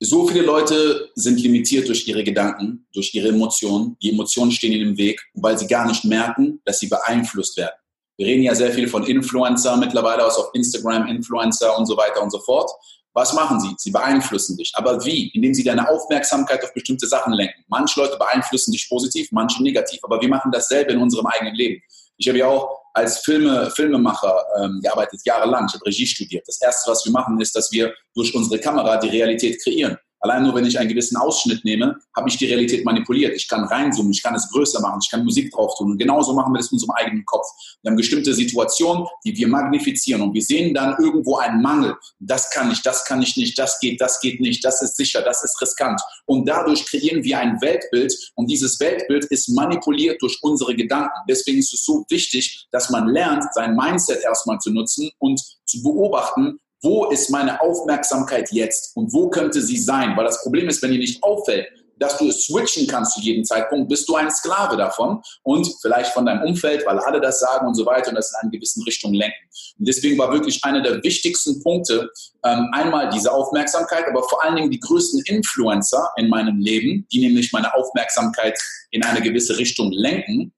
so 0.00 0.26
viele 0.26 0.42
Leute 0.42 1.10
sind 1.14 1.40
limitiert 1.40 1.88
durch 1.88 2.06
ihre 2.08 2.24
Gedanken, 2.24 2.86
durch 2.92 3.14
ihre 3.14 3.28
Emotionen. 3.28 3.96
Die 4.02 4.10
Emotionen 4.10 4.50
stehen 4.50 4.72
ihnen 4.72 4.90
im 4.90 4.98
Weg, 4.98 5.20
weil 5.34 5.58
sie 5.58 5.66
gar 5.66 5.86
nicht 5.86 6.04
merken, 6.04 6.60
dass 6.64 6.78
sie 6.78 6.88
beeinflusst 6.88 7.56
werden. 7.56 7.74
Wir 8.16 8.26
reden 8.26 8.42
ja 8.42 8.54
sehr 8.54 8.72
viel 8.72 8.88
von 8.88 9.04
Influencer 9.04 9.76
mittlerweile, 9.76 10.24
aus 10.24 10.36
auf 10.36 10.50
Instagram, 10.54 11.08
Influencer 11.08 11.76
und 11.76 11.86
so 11.86 11.96
weiter 11.96 12.22
und 12.22 12.30
so 12.30 12.38
fort. 12.40 12.70
Was 13.14 13.32
machen 13.32 13.60
sie? 13.60 13.74
Sie 13.78 13.92
beeinflussen 13.92 14.56
dich. 14.56 14.72
Aber 14.74 15.04
wie? 15.04 15.28
Indem 15.34 15.54
sie 15.54 15.62
deine 15.62 15.88
Aufmerksamkeit 15.88 16.62
auf 16.64 16.74
bestimmte 16.74 17.06
Sachen 17.06 17.32
lenken. 17.32 17.64
Manche 17.68 18.00
Leute 18.00 18.16
beeinflussen 18.18 18.72
dich 18.72 18.88
positiv, 18.88 19.28
manche 19.30 19.62
negativ. 19.62 20.00
Aber 20.02 20.20
wir 20.20 20.28
machen 20.28 20.50
dasselbe 20.50 20.92
in 20.92 21.00
unserem 21.00 21.26
eigenen 21.26 21.54
Leben. 21.54 21.80
Ich 22.16 22.28
habe 22.28 22.38
ja 22.38 22.48
auch 22.48 22.80
als 22.92 23.20
Filme, 23.20 23.70
Filmemacher 23.70 24.44
ähm, 24.60 24.80
gearbeitet, 24.82 25.20
jahrelang. 25.24 25.66
Ich 25.68 25.74
habe 25.74 25.86
Regie 25.86 26.06
studiert. 26.06 26.46
Das 26.46 26.60
Erste, 26.60 26.90
was 26.90 27.04
wir 27.04 27.12
machen, 27.12 27.40
ist, 27.40 27.54
dass 27.54 27.70
wir 27.70 27.94
durch 28.14 28.34
unsere 28.34 28.60
Kamera 28.60 28.96
die 28.96 29.08
Realität 29.08 29.62
kreieren. 29.62 29.96
Allein 30.24 30.42
nur, 30.42 30.54
wenn 30.54 30.64
ich 30.64 30.78
einen 30.78 30.88
gewissen 30.88 31.18
Ausschnitt 31.18 31.66
nehme, 31.66 31.98
habe 32.16 32.30
ich 32.30 32.38
die 32.38 32.46
Realität 32.46 32.82
manipuliert. 32.82 33.36
Ich 33.36 33.46
kann 33.46 33.64
reinzoomen, 33.64 34.10
ich 34.10 34.22
kann 34.22 34.34
es 34.34 34.48
größer 34.50 34.80
machen, 34.80 35.00
ich 35.02 35.10
kann 35.10 35.22
Musik 35.22 35.52
drauf 35.52 35.74
tun. 35.76 35.90
Und 35.90 35.98
genauso 35.98 36.32
machen 36.32 36.50
wir 36.54 36.60
das 36.60 36.72
in 36.72 36.76
unserem 36.76 36.92
eigenen 36.92 37.26
Kopf. 37.26 37.46
Wir 37.82 37.90
haben 37.90 37.96
bestimmte 37.96 38.32
Situationen, 38.32 39.06
die 39.22 39.36
wir 39.36 39.48
magnifizieren 39.48 40.22
und 40.22 40.32
wir 40.32 40.40
sehen 40.40 40.72
dann 40.72 40.96
irgendwo 40.98 41.36
einen 41.36 41.60
Mangel. 41.60 41.94
Das 42.20 42.50
kann 42.50 42.70
ich, 42.70 42.80
das 42.80 43.04
kann 43.04 43.20
ich 43.20 43.36
nicht, 43.36 43.58
das 43.58 43.78
geht, 43.80 44.00
das 44.00 44.18
geht 44.18 44.40
nicht, 44.40 44.64
das 44.64 44.80
ist 44.80 44.96
sicher, 44.96 45.20
das 45.20 45.44
ist 45.44 45.60
riskant. 45.60 46.00
Und 46.24 46.48
dadurch 46.48 46.86
kreieren 46.86 47.22
wir 47.22 47.38
ein 47.38 47.60
Weltbild 47.60 48.14
und 48.34 48.50
dieses 48.50 48.80
Weltbild 48.80 49.26
ist 49.26 49.50
manipuliert 49.50 50.22
durch 50.22 50.38
unsere 50.40 50.74
Gedanken. 50.74 51.20
Deswegen 51.28 51.58
ist 51.58 51.74
es 51.74 51.84
so 51.84 52.02
wichtig, 52.08 52.66
dass 52.72 52.88
man 52.88 53.08
lernt, 53.08 53.44
sein 53.52 53.76
Mindset 53.76 54.22
erstmal 54.24 54.58
zu 54.58 54.70
nutzen 54.70 55.10
und 55.18 55.38
zu 55.66 55.82
beobachten, 55.82 56.60
wo 56.84 57.06
ist 57.06 57.30
meine 57.30 57.60
Aufmerksamkeit 57.60 58.52
jetzt 58.52 58.94
und 58.94 59.12
wo 59.12 59.30
könnte 59.30 59.62
sie 59.62 59.78
sein? 59.78 60.16
Weil 60.16 60.26
das 60.26 60.42
Problem 60.42 60.68
ist, 60.68 60.82
wenn 60.82 60.92
dir 60.92 60.98
nicht 60.98 61.22
auffällt, 61.22 61.66
dass 61.98 62.18
du 62.18 62.28
es 62.28 62.46
switchen 62.46 62.86
kannst 62.86 63.14
zu 63.14 63.20
jedem 63.20 63.44
Zeitpunkt, 63.44 63.88
bist 63.88 64.08
du 64.08 64.16
ein 64.16 64.30
Sklave 64.30 64.76
davon 64.76 65.22
und 65.42 65.68
vielleicht 65.80 66.12
von 66.12 66.26
deinem 66.26 66.42
Umfeld, 66.42 66.84
weil 66.86 66.98
alle 66.98 67.20
das 67.20 67.40
sagen 67.40 67.66
und 67.66 67.74
so 67.74 67.86
weiter 67.86 68.10
und 68.10 68.16
das 68.16 68.30
in 68.32 68.36
eine 68.42 68.50
gewisse 68.50 68.84
Richtung 68.84 69.14
lenken. 69.14 69.36
Und 69.78 69.88
deswegen 69.88 70.18
war 70.18 70.32
wirklich 70.32 70.62
einer 70.64 70.82
der 70.82 71.02
wichtigsten 71.02 71.62
Punkte 71.62 72.10
ähm, 72.44 72.68
einmal 72.72 73.10
diese 73.10 73.32
Aufmerksamkeit, 73.32 74.06
aber 74.08 74.22
vor 74.28 74.44
allen 74.44 74.56
Dingen 74.56 74.70
die 74.70 74.80
größten 74.80 75.22
Influencer 75.26 76.08
in 76.16 76.28
meinem 76.28 76.58
Leben, 76.58 77.06
die 77.12 77.20
nämlich 77.20 77.52
meine 77.52 77.72
Aufmerksamkeit 77.74 78.58
in 78.90 79.04
eine 79.04 79.22
gewisse 79.22 79.56
Richtung 79.56 79.90
lenken, 79.92 80.52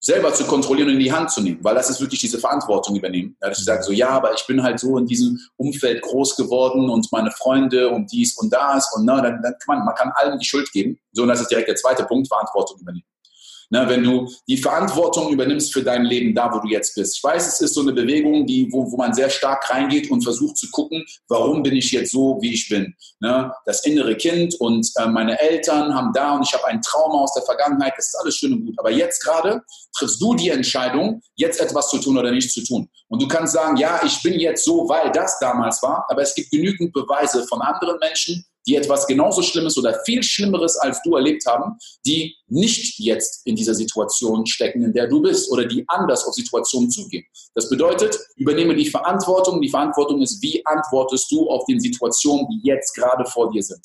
selber 0.00 0.32
zu 0.32 0.44
kontrollieren 0.44 0.88
und 0.88 0.94
in 0.94 1.00
die 1.00 1.12
Hand 1.12 1.30
zu 1.30 1.40
nehmen, 1.40 1.58
weil 1.62 1.74
das 1.74 1.90
ist 1.90 2.00
wirklich 2.00 2.20
diese 2.20 2.38
Verantwortung 2.38 2.96
übernehmen. 2.96 3.36
Ja, 3.40 3.48
dass 3.48 3.58
ich 3.58 3.64
sage 3.64 3.82
so, 3.82 3.92
ja, 3.92 4.10
aber 4.10 4.34
ich 4.34 4.46
bin 4.46 4.62
halt 4.62 4.78
so 4.78 4.98
in 4.98 5.06
diesem 5.06 5.38
Umfeld 5.56 6.02
groß 6.02 6.36
geworden 6.36 6.88
und 6.90 7.10
meine 7.12 7.30
Freunde 7.30 7.90
und 7.90 8.12
dies 8.12 8.36
und 8.36 8.52
das 8.52 8.94
und 8.94 9.04
na, 9.04 9.20
dann, 9.20 9.40
dann 9.42 9.54
kann 9.64 9.78
man, 9.78 9.86
man 9.86 9.94
kann 9.94 10.12
allen 10.14 10.38
die 10.38 10.46
Schuld 10.46 10.70
geben. 10.72 10.98
So, 11.12 11.22
und 11.22 11.28
das 11.28 11.40
ist 11.40 11.50
direkt 11.50 11.68
der 11.68 11.76
zweite 11.76 12.04
Punkt, 12.04 12.28
Verantwortung 12.28 12.80
übernehmen. 12.80 13.04
Ne, 13.70 13.84
wenn 13.88 14.04
du 14.04 14.30
die 14.46 14.56
Verantwortung 14.56 15.30
übernimmst 15.30 15.72
für 15.72 15.82
dein 15.82 16.04
Leben 16.04 16.34
da, 16.34 16.52
wo 16.52 16.60
du 16.60 16.68
jetzt 16.68 16.94
bist. 16.94 17.16
Ich 17.16 17.24
weiß, 17.24 17.46
es 17.48 17.60
ist 17.60 17.74
so 17.74 17.80
eine 17.80 17.92
Bewegung, 17.92 18.46
die, 18.46 18.68
wo, 18.70 18.90
wo 18.90 18.96
man 18.96 19.12
sehr 19.12 19.28
stark 19.28 19.68
reingeht 19.70 20.08
und 20.10 20.22
versucht 20.22 20.56
zu 20.56 20.70
gucken, 20.70 21.04
warum 21.28 21.64
bin 21.64 21.74
ich 21.74 21.90
jetzt 21.90 22.12
so, 22.12 22.38
wie 22.40 22.54
ich 22.54 22.68
bin. 22.68 22.94
Ne, 23.18 23.52
das 23.64 23.84
innere 23.84 24.16
Kind 24.16 24.54
und 24.60 24.88
äh, 24.96 25.06
meine 25.06 25.40
Eltern 25.40 25.94
haben 25.94 26.12
da 26.12 26.36
und 26.36 26.42
ich 26.46 26.52
habe 26.52 26.66
ein 26.66 26.80
Trauma 26.80 27.22
aus 27.22 27.34
der 27.34 27.42
Vergangenheit, 27.42 27.94
das 27.96 28.06
ist 28.08 28.18
alles 28.20 28.36
schön 28.36 28.52
und 28.52 28.66
gut. 28.66 28.78
Aber 28.78 28.90
jetzt 28.90 29.24
gerade 29.24 29.62
triffst 29.96 30.20
du 30.20 30.34
die 30.34 30.50
Entscheidung, 30.50 31.20
jetzt 31.34 31.60
etwas 31.60 31.88
zu 31.88 31.98
tun 31.98 32.18
oder 32.18 32.30
nicht 32.30 32.52
zu 32.52 32.62
tun. 32.62 32.88
Und 33.08 33.20
du 33.20 33.28
kannst 33.28 33.52
sagen, 33.52 33.76
ja, 33.76 34.00
ich 34.04 34.22
bin 34.22 34.34
jetzt 34.34 34.64
so, 34.64 34.88
weil 34.88 35.10
das 35.12 35.38
damals 35.40 35.82
war, 35.82 36.04
aber 36.08 36.22
es 36.22 36.34
gibt 36.34 36.50
genügend 36.50 36.92
Beweise 36.92 37.46
von 37.46 37.60
anderen 37.62 37.98
Menschen, 37.98 38.44
die 38.66 38.76
etwas 38.76 39.06
genauso 39.06 39.42
Schlimmes 39.42 39.78
oder 39.78 39.98
viel 40.04 40.22
Schlimmeres 40.22 40.76
als 40.76 41.00
du 41.02 41.14
erlebt 41.16 41.46
haben, 41.46 41.76
die 42.04 42.34
nicht 42.48 42.98
jetzt 42.98 43.46
in 43.46 43.56
dieser 43.56 43.74
Situation 43.74 44.46
stecken, 44.46 44.82
in 44.82 44.92
der 44.92 45.06
du 45.06 45.22
bist 45.22 45.50
oder 45.50 45.64
die 45.64 45.84
anders 45.88 46.24
auf 46.24 46.34
Situationen 46.34 46.90
zugehen. 46.90 47.24
Das 47.54 47.68
bedeutet, 47.68 48.18
übernehme 48.36 48.74
die 48.74 48.88
Verantwortung. 48.88 49.60
Die 49.60 49.68
Verantwortung 49.68 50.20
ist, 50.22 50.42
wie 50.42 50.64
antwortest 50.66 51.30
du 51.30 51.48
auf 51.48 51.64
den 51.66 51.80
Situationen, 51.80 52.46
die 52.48 52.60
jetzt 52.68 52.94
gerade 52.94 53.24
vor 53.26 53.50
dir 53.50 53.62
sind. 53.62 53.82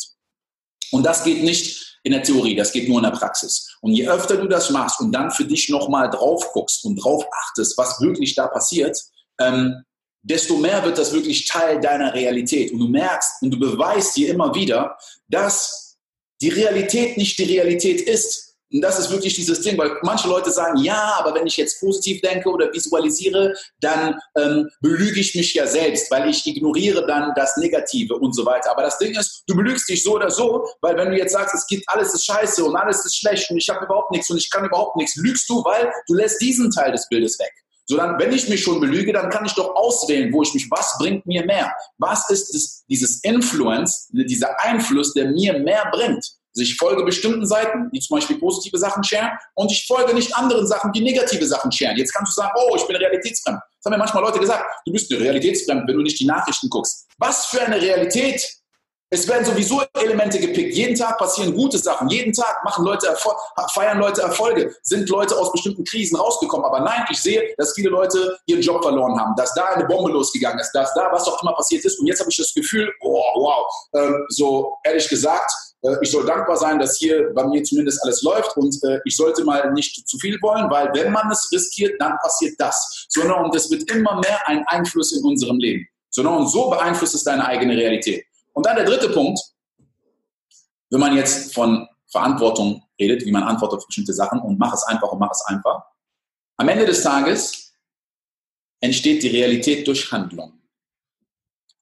Und 0.92 1.06
das 1.06 1.24
geht 1.24 1.44
nicht 1.44 2.00
in 2.04 2.12
der 2.12 2.24
Theorie, 2.24 2.56
das 2.56 2.72
geht 2.72 2.90
nur 2.90 2.98
in 2.98 3.04
der 3.04 3.12
Praxis. 3.12 3.78
Und 3.82 3.94
je 3.94 4.08
öfter 4.08 4.38
du 4.38 4.48
das 4.48 4.72
machst 4.72 5.00
und 5.00 5.12
dann 5.12 5.32
für 5.32 5.46
dich 5.46 5.70
nochmal 5.70 6.10
drauf 6.10 6.52
guckst 6.52 6.84
und 6.86 6.96
drauf 6.96 7.24
achtest, 7.32 7.78
was 7.78 8.02
wirklich 8.02 8.36
da 8.36 8.48
passiert, 8.48 8.98
ähm, 9.40 9.84
desto 10.24 10.58
mehr 10.58 10.84
wird 10.84 10.98
das 10.98 11.14
wirklich 11.14 11.48
Teil 11.48 11.80
deiner 11.80 12.14
Realität. 12.14 12.72
Und 12.72 12.80
du 12.80 12.88
merkst 12.88 13.42
und 13.42 13.52
du 13.52 13.60
beweist 13.60 14.16
dir 14.16 14.30
immer 14.30 14.54
wieder, 14.54 14.98
dass 15.28 15.98
die 16.42 16.50
Realität 16.50 17.18
nicht 17.18 17.38
die 17.38 17.44
Realität 17.44 18.02
ist. 18.02 18.50
Und 18.74 18.82
das 18.82 19.00
ist 19.00 19.12
wirklich 19.12 19.34
dieses 19.34 19.60
Ding, 19.62 19.78
weil 19.78 19.98
manche 20.02 20.30
Leute 20.30 20.50
sagen, 20.50 20.78
ja, 20.82 21.16
aber 21.20 21.36
wenn 21.36 21.46
ich 21.46 21.58
jetzt 21.58 21.82
positiv 21.82 22.22
denke 22.22 22.50
oder 22.50 22.72
visualisiere, 22.72 23.54
dann 23.82 24.18
ähm, 24.38 24.70
belüge 24.80 25.20
ich 25.20 25.36
mich 25.36 25.54
ja 25.54 25.68
selbst, 25.68 26.10
weil 26.10 26.30
ich 26.30 26.46
ignoriere 26.48 27.06
dann 27.06 27.34
das 27.36 27.58
Negative 27.58 28.16
und 28.16 28.34
so 28.34 28.46
weiter. 28.46 28.72
Aber 28.72 28.84
das 28.84 28.98
Ding 28.98 29.12
ist, 29.12 29.44
du 29.48 29.56
belügst 29.58 29.90
dich 29.90 30.02
so 30.02 30.16
oder 30.16 30.32
so, 30.32 30.66
weil 30.80 30.96
wenn 30.96 31.12
du 31.12 31.18
jetzt 31.18 31.34
sagst, 31.34 31.54
es 31.54 31.68
gibt 31.68 31.84
alles 31.88 32.14
ist 32.14 32.26
scheiße 32.26 32.64
und 32.64 32.76
alles 32.78 33.04
ist 33.04 33.18
schlecht 33.18 33.52
und 33.52 33.58
ich 33.58 33.68
habe 33.68 33.84
überhaupt 33.84 34.12
nichts 34.12 34.30
und 34.30 34.38
ich 34.38 34.50
kann 34.50 34.66
überhaupt 34.66 34.96
nichts, 34.96 35.18
lügst 35.18 35.50
du, 35.50 35.62
weil 35.66 35.92
du 36.08 36.14
lässt 36.14 36.40
diesen 36.40 36.72
Teil 36.72 36.94
des 36.94 37.10
Bildes 37.10 37.38
weg. 37.40 37.52
Sondern 37.92 38.18
wenn 38.20 38.32
ich 38.32 38.48
mich 38.48 38.64
schon 38.64 38.80
belüge, 38.80 39.12
dann 39.12 39.30
kann 39.30 39.46
ich 39.46 39.54
doch 39.54 39.76
auswählen, 39.76 40.32
wo 40.32 40.42
ich 40.44 40.54
mich, 40.54 40.72
was 40.72 40.96
bringt 40.98 41.26
mir 41.26 41.46
mehr? 41.46 41.74
Was 41.98 42.30
ist 42.30 42.54
das, 42.54 42.86
dieses 42.90 43.22
Influence, 43.24 44.08
dieser 44.12 44.58
Einfluss, 44.62 45.14
der 45.14 45.26
mir 45.32 45.60
mehr 45.60 45.90
bringt? 45.92 46.26
Also 46.56 46.64
ich 46.64 46.78
folge 46.78 47.04
bestimmten 47.04 47.46
Seiten, 47.46 47.90
die 47.92 48.00
zum 48.00 48.18
Beispiel 48.18 48.38
positive 48.38 48.78
Sachen 48.78 49.04
scheren, 49.04 49.32
und 49.56 49.72
ich 49.72 49.86
folge 49.86 50.14
nicht 50.14 50.34
anderen 50.36 50.68
Sachen, 50.68 50.94
die 50.94 51.02
negative 51.02 51.46
Sachen 51.46 51.70
scheren. 51.72 51.98
Jetzt 51.98 52.14
kannst 52.14 52.32
du 52.32 52.42
sagen, 52.42 52.54
oh, 52.56 52.76
ich 52.78 52.86
bin 52.88 52.96
realitätsfremd. 52.96 53.60
Das 53.60 53.86
haben 53.86 53.92
mir 53.92 53.98
manchmal 53.98 54.24
Leute 54.24 54.40
gesagt, 54.40 54.64
du 54.86 54.94
bist 54.94 55.12
realitätsfremd, 55.12 55.86
wenn 55.88 55.98
du 55.98 56.04
nicht 56.04 56.20
die 56.20 56.26
Nachrichten 56.26 56.70
guckst. 56.70 57.08
Was 57.18 57.48
für 57.48 57.62
eine 57.62 57.82
Realität 57.82 58.61
es 59.14 59.28
werden 59.28 59.44
sowieso 59.44 59.82
Elemente 59.94 60.40
gepickt. 60.40 60.74
Jeden 60.74 60.96
Tag 60.96 61.18
passieren 61.18 61.54
gute 61.54 61.78
Sachen. 61.78 62.08
Jeden 62.08 62.32
Tag 62.32 62.64
machen 62.64 62.86
Leute 62.86 63.08
Erfol 63.08 63.34
feiern 63.74 64.00
Leute 64.00 64.22
Erfolge. 64.22 64.74
Sind 64.84 65.10
Leute 65.10 65.38
aus 65.38 65.52
bestimmten 65.52 65.84
Krisen 65.84 66.16
rausgekommen. 66.16 66.66
Aber 66.66 66.80
nein, 66.80 67.06
ich 67.10 67.22
sehe, 67.22 67.54
dass 67.58 67.74
viele 67.74 67.90
Leute 67.90 68.38
ihren 68.46 68.62
Job 68.62 68.82
verloren 68.82 69.20
haben. 69.20 69.36
Dass 69.36 69.54
da 69.54 69.66
eine 69.66 69.86
Bombe 69.86 70.12
losgegangen 70.12 70.60
ist. 70.60 70.72
Dass 70.72 70.94
da 70.94 71.12
was 71.12 71.28
auch 71.28 71.44
immer 71.44 71.54
passiert 71.54 71.84
ist. 71.84 72.00
Und 72.00 72.08
jetzt 72.08 72.22
habe 72.22 72.30
ich 72.32 72.38
das 72.38 72.54
Gefühl, 72.54 72.90
oh, 73.02 73.22
wow. 73.36 73.66
Ähm, 73.96 74.26
so 74.30 74.78
ehrlich 74.86 75.10
gesagt, 75.10 75.52
äh, 75.84 75.98
ich 76.02 76.10
soll 76.10 76.26
dankbar 76.26 76.56
sein, 76.56 76.80
dass 76.80 76.98
hier 76.98 77.34
bei 77.36 77.46
mir 77.46 77.62
zumindest 77.66 78.02
alles 78.04 78.22
läuft. 78.22 78.56
Und 78.56 78.74
äh, 78.86 79.00
ich 79.04 79.18
sollte 79.18 79.44
mal 79.44 79.74
nicht 79.74 80.08
zu 80.08 80.18
viel 80.20 80.38
wollen, 80.42 80.70
weil 80.70 80.90
wenn 80.94 81.12
man 81.12 81.30
es 81.32 81.50
riskiert, 81.52 82.00
dann 82.00 82.18
passiert 82.20 82.56
das. 82.60 83.08
Sondern 83.10 83.44
und 83.44 83.54
es 83.58 83.70
wird 83.70 83.92
immer 83.92 84.22
mehr 84.22 84.40
ein 84.46 84.64
Einfluss 84.68 85.12
in 85.12 85.22
unserem 85.26 85.58
Leben. 85.58 85.86
Sondern 86.10 86.38
und 86.38 86.48
so 86.48 86.70
beeinflusst 86.70 87.16
es 87.16 87.26
deine 87.26 87.46
eigene 87.46 87.76
Realität. 87.76 88.24
Und 88.54 88.66
dann 88.66 88.76
der 88.76 88.86
dritte 88.86 89.10
Punkt, 89.10 89.40
wenn 90.90 91.00
man 91.00 91.16
jetzt 91.16 91.54
von 91.54 91.88
Verantwortung 92.08 92.84
redet, 93.00 93.26
wie 93.26 93.32
man 93.32 93.44
antwortet 93.44 93.80
auf 93.80 93.88
bestimmte 93.88 94.14
Sachen 94.14 94.40
und 94.42 94.60
mach 94.60 94.74
es 94.74 94.84
einfach 94.84 95.12
und 95.12 95.20
mach 95.20 95.32
es 95.32 95.42
einfach. 95.46 95.84
Am 96.58 96.68
Ende 96.68 96.86
des 96.86 97.02
Tages 97.02 97.74
entsteht 98.82 99.24
die 99.24 99.30
Realität 99.30 99.88
durch 99.88 100.12
Handlung. 100.12 100.54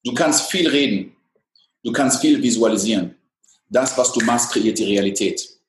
Du 0.03 0.13
kannst 0.13 0.49
viel 0.51 0.67
reden, 0.67 1.15
du 1.83 1.91
kannst 1.91 2.21
viel 2.21 2.41
visualisieren. 2.41 3.15
Das, 3.67 3.97
was 3.97 4.13
du 4.13 4.23
machst, 4.23 4.51
kreiert 4.51 4.77
die 4.77 4.85
Realität. 4.85 5.59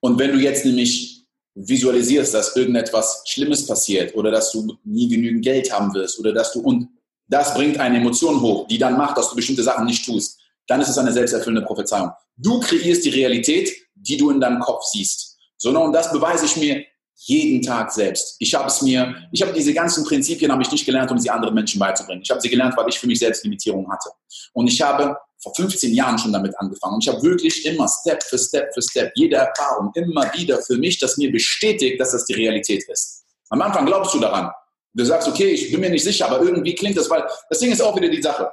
Und 0.00 0.18
wenn 0.18 0.32
du 0.32 0.38
jetzt 0.38 0.64
nämlich 0.64 1.26
visualisierst, 1.54 2.34
dass 2.34 2.56
irgendetwas 2.56 3.22
Schlimmes 3.26 3.66
passiert 3.66 4.14
oder 4.14 4.30
dass 4.30 4.52
du 4.52 4.78
nie 4.84 5.08
genügend 5.08 5.44
Geld 5.44 5.72
haben 5.72 5.92
wirst 5.94 6.18
oder 6.18 6.32
dass 6.32 6.52
du 6.52 6.60
und 6.60 6.88
das 7.28 7.54
bringt 7.54 7.78
eine 7.78 7.98
Emotion 7.98 8.40
hoch, 8.40 8.66
die 8.68 8.78
dann 8.78 8.96
macht, 8.96 9.16
dass 9.16 9.30
du 9.30 9.36
bestimmte 9.36 9.62
Sachen 9.62 9.86
nicht 9.86 10.04
tust, 10.04 10.38
dann 10.72 10.80
ist 10.80 10.88
es 10.88 10.96
eine 10.96 11.12
selbsterfüllende 11.12 11.66
Prophezeiung. 11.66 12.10
Du 12.34 12.58
kreierst 12.60 13.04
die 13.04 13.10
Realität, 13.10 13.70
die 13.94 14.16
du 14.16 14.30
in 14.30 14.40
deinem 14.40 14.58
Kopf 14.58 14.84
siehst. 14.86 15.36
Sondern 15.58 15.82
und 15.84 15.92
das 15.92 16.10
beweise 16.10 16.46
ich 16.46 16.56
mir 16.56 16.82
jeden 17.14 17.60
Tag 17.60 17.92
selbst. 17.92 18.36
Ich 18.38 18.54
habe 18.54 18.68
es 18.68 18.80
mir, 18.80 19.14
ich 19.32 19.42
habe 19.42 19.52
diese 19.52 19.74
ganzen 19.74 20.02
Prinzipien 20.02 20.50
habe 20.50 20.62
ich 20.62 20.72
nicht 20.72 20.86
gelernt, 20.86 21.10
um 21.10 21.18
sie 21.18 21.28
anderen 21.28 21.54
Menschen 21.54 21.78
beizubringen. 21.78 22.22
Ich 22.24 22.30
habe 22.30 22.40
sie 22.40 22.48
gelernt, 22.48 22.74
weil 22.74 22.88
ich 22.88 22.98
für 22.98 23.06
mich 23.06 23.18
selbst 23.18 23.44
Limitierungen 23.44 23.86
hatte. 23.92 24.08
Und 24.54 24.66
ich 24.66 24.80
habe 24.80 25.14
vor 25.42 25.54
15 25.54 25.92
Jahren 25.92 26.18
schon 26.18 26.32
damit 26.32 26.58
angefangen. 26.58 26.94
Und 26.94 27.04
ich 27.04 27.08
habe 27.08 27.22
wirklich 27.22 27.66
immer 27.66 27.86
Step 27.86 28.22
für 28.22 28.38
Step 28.38 28.72
für 28.72 28.80
Step, 28.80 29.12
jede 29.14 29.36
Erfahrung 29.36 29.90
immer 29.94 30.32
wieder 30.34 30.58
für 30.62 30.78
mich, 30.78 30.98
das 30.98 31.18
mir 31.18 31.30
bestätigt, 31.30 32.00
dass 32.00 32.12
das 32.12 32.24
die 32.24 32.34
Realität 32.34 32.88
ist. 32.88 33.24
Am 33.50 33.60
Anfang 33.60 33.84
glaubst 33.84 34.14
du 34.14 34.20
daran. 34.20 34.50
Du 34.94 35.04
sagst, 35.04 35.28
okay, 35.28 35.48
ich 35.48 35.70
bin 35.70 35.80
mir 35.80 35.90
nicht 35.90 36.04
sicher, 36.04 36.30
aber 36.30 36.42
irgendwie 36.42 36.74
klingt 36.74 36.96
das, 36.96 37.10
weil 37.10 37.24
das 37.50 37.58
Ding 37.58 37.72
ist 37.72 37.82
auch 37.82 37.94
wieder 37.94 38.08
die 38.08 38.22
Sache. 38.22 38.50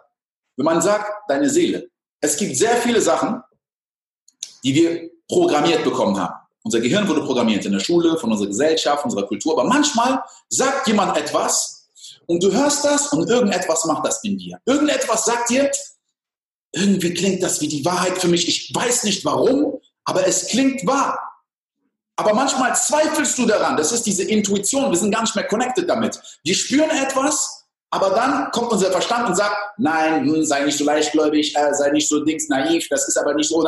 Wenn 0.58 0.66
man 0.66 0.82
sagt, 0.82 1.10
deine 1.30 1.50
Seele, 1.50 1.90
es 2.22 2.38
gibt 2.38 2.56
sehr 2.56 2.76
viele 2.78 3.02
Sachen, 3.02 3.42
die 4.64 4.76
wir 4.76 5.10
programmiert 5.28 5.84
bekommen 5.84 6.20
haben. 6.20 6.36
Unser 6.64 6.82
Gehirn 6.82 7.08
wurde 7.08 7.22
programmiert 7.22 7.66
in 7.66 7.72
der 7.72 7.80
Schule, 7.80 8.18
von 8.18 8.32
unserer 8.32 8.48
Gesellschaft, 8.48 9.06
unserer 9.06 9.26
Kultur. 9.28 9.54
Aber 9.54 9.68
manchmal 9.68 10.22
sagt 10.50 10.88
jemand 10.88 11.16
etwas 11.18 11.88
und 12.26 12.44
du 12.44 12.52
hörst 12.52 12.84
das 12.84 13.14
und 13.14 13.30
irgendetwas 13.30 13.86
macht 13.86 14.06
das 14.06 14.24
in 14.24 14.38
dir. 14.38 14.60
Irgendetwas 14.66 15.26
sagt 15.26 15.50
dir, 15.50 15.72
irgendwie 16.72 17.14
klingt 17.14 17.42
das 17.42 17.62
wie 17.62 17.68
die 17.68 17.84
Wahrheit 17.86 18.18
für 18.20 18.28
mich. 18.28 18.48
Ich 18.48 18.76
weiß 18.76 19.04
nicht 19.04 19.24
warum, 19.26 19.80
aber 20.04 20.28
es 20.28 20.48
klingt 20.48 20.86
wahr. 20.86 21.18
Aber 22.18 22.34
manchmal 22.34 22.76
zweifelst 22.76 23.38
du 23.38 23.46
daran. 23.46 23.78
Das 23.78 23.94
ist 23.94 24.06
diese 24.06 24.24
Intuition. 24.24 24.92
Wir 24.92 24.98
sind 24.98 25.12
gar 25.12 25.22
nicht 25.22 25.36
mehr 25.36 25.48
connected 25.48 25.88
damit. 25.88 26.20
Wir 26.44 26.54
spüren 26.54 26.90
etwas, 26.90 27.59
aber 27.92 28.12
dann 28.12 28.52
kommt 28.52 28.72
unser 28.72 28.92
Verstand 28.92 29.30
und 29.30 29.36
sagt, 29.36 29.56
nein, 29.78 30.46
sei 30.46 30.64
nicht 30.64 30.78
so 30.78 30.86
leichtgläubig, 30.86 31.56
äh, 31.56 31.74
sei 31.74 31.90
nicht 31.90 32.08
so 32.08 32.24
dings 32.24 32.48
naiv, 32.48 32.88
das 32.90 33.08
ist 33.08 33.18
aber 33.18 33.34
nicht 33.34 33.50
so. 33.50 33.66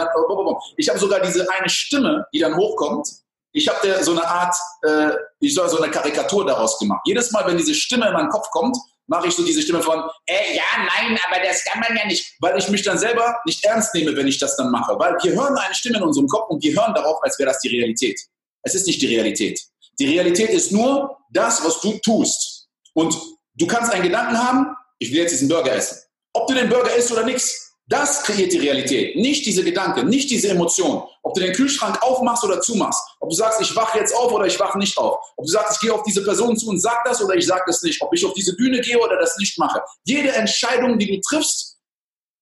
Ich 0.77 0.89
habe 0.89 0.99
sogar 0.99 1.21
diese 1.21 1.49
eine 1.51 1.69
Stimme, 1.69 2.25
die 2.34 2.39
dann 2.39 2.55
hochkommt. 2.55 3.07
Ich 3.53 3.67
habe 3.67 4.03
so 4.03 4.12
eine 4.12 4.25
Art, 4.25 4.55
äh, 4.84 5.10
ich 5.39 5.55
soll 5.55 5.67
so 5.69 5.81
eine 5.81 5.91
Karikatur 5.91 6.45
daraus 6.45 6.77
gemacht. 6.79 7.01
Jedes 7.05 7.31
Mal, 7.31 7.45
wenn 7.47 7.57
diese 7.57 7.73
Stimme 7.73 8.07
in 8.07 8.13
meinen 8.13 8.29
Kopf 8.29 8.49
kommt, 8.51 8.77
mache 9.07 9.27
ich 9.27 9.36
so 9.36 9.43
diese 9.43 9.62
Stimme 9.62 9.81
von, 9.81 9.99
äh, 10.25 10.55
ja, 10.55 10.63
nein, 10.77 11.19
aber 11.27 11.43
das 11.43 11.65
kann 11.65 11.81
man 11.81 11.97
ja 11.97 12.05
nicht, 12.05 12.34
weil 12.39 12.57
ich 12.57 12.69
mich 12.69 12.84
dann 12.84 12.97
selber 12.97 13.36
nicht 13.45 13.65
ernst 13.65 13.93
nehme, 13.93 14.15
wenn 14.15 14.27
ich 14.27 14.39
das 14.39 14.55
dann 14.55 14.71
mache. 14.71 14.97
Weil 14.97 15.17
wir 15.21 15.34
hören 15.34 15.57
eine 15.57 15.75
Stimme 15.75 15.97
in 15.97 16.03
unserem 16.03 16.27
Kopf 16.27 16.49
und 16.49 16.63
wir 16.63 16.73
hören 16.79 16.93
darauf, 16.93 17.21
als 17.23 17.38
wäre 17.39 17.49
das 17.49 17.60
die 17.60 17.69
Realität. 17.69 18.19
Es 18.62 18.75
ist 18.75 18.88
nicht 18.88 19.01
die 19.01 19.07
Realität. 19.07 19.60
Die 19.99 20.07
Realität 20.07 20.51
ist 20.51 20.71
nur 20.71 21.17
das, 21.31 21.65
was 21.65 21.81
du 21.81 21.97
tust. 21.97 22.69
Und 22.93 23.17
du 23.55 23.67
kannst 23.67 23.91
einen 23.91 24.03
Gedanken 24.03 24.37
haben, 24.37 24.75
ich 24.99 25.11
will 25.11 25.19
jetzt 25.19 25.31
diesen 25.31 25.49
Burger 25.49 25.73
essen. 25.73 25.99
Ob 26.33 26.47
du 26.47 26.53
den 26.53 26.69
Burger 26.69 26.95
isst 26.95 27.11
oder 27.11 27.25
nichts, 27.25 27.71
das 27.87 28.23
kreiert 28.23 28.53
die 28.53 28.59
Realität, 28.59 29.17
nicht 29.17 29.45
diese 29.45 29.63
Gedanken, 29.63 30.07
nicht 30.07 30.29
diese 30.29 30.49
Emotion. 30.49 31.03
Ob 31.23 31.33
du 31.33 31.41
den 31.41 31.51
Kühlschrank 31.51 32.01
aufmachst 32.01 32.43
oder 32.43 32.61
zumachst, 32.61 33.01
ob 33.19 33.29
du 33.29 33.35
sagst, 33.35 33.59
ich 33.59 33.75
wache 33.75 33.99
jetzt 33.99 34.15
auf 34.15 34.31
oder 34.31 34.45
ich 34.45 34.57
wache 34.59 34.77
nicht 34.77 34.97
auf, 34.97 35.17
ob 35.35 35.45
du 35.45 35.51
sagst, 35.51 35.73
ich 35.73 35.79
gehe 35.81 35.93
auf 35.93 36.03
diese 36.03 36.23
Person 36.23 36.55
zu 36.55 36.69
und 36.69 36.79
sag 36.79 37.03
das 37.03 37.21
oder 37.21 37.35
ich 37.35 37.45
sag 37.45 37.65
das 37.65 37.81
nicht, 37.83 38.01
ob 38.01 38.13
ich 38.13 38.25
auf 38.25 38.33
diese 38.33 38.55
Bühne 38.55 38.79
gehe 38.79 38.97
oder 38.97 39.19
das 39.19 39.35
nicht 39.37 39.57
mache. 39.59 39.81
Jede 40.05 40.31
Entscheidung, 40.31 40.97
die 40.99 41.07
du 41.07 41.19
triffst 41.19 41.79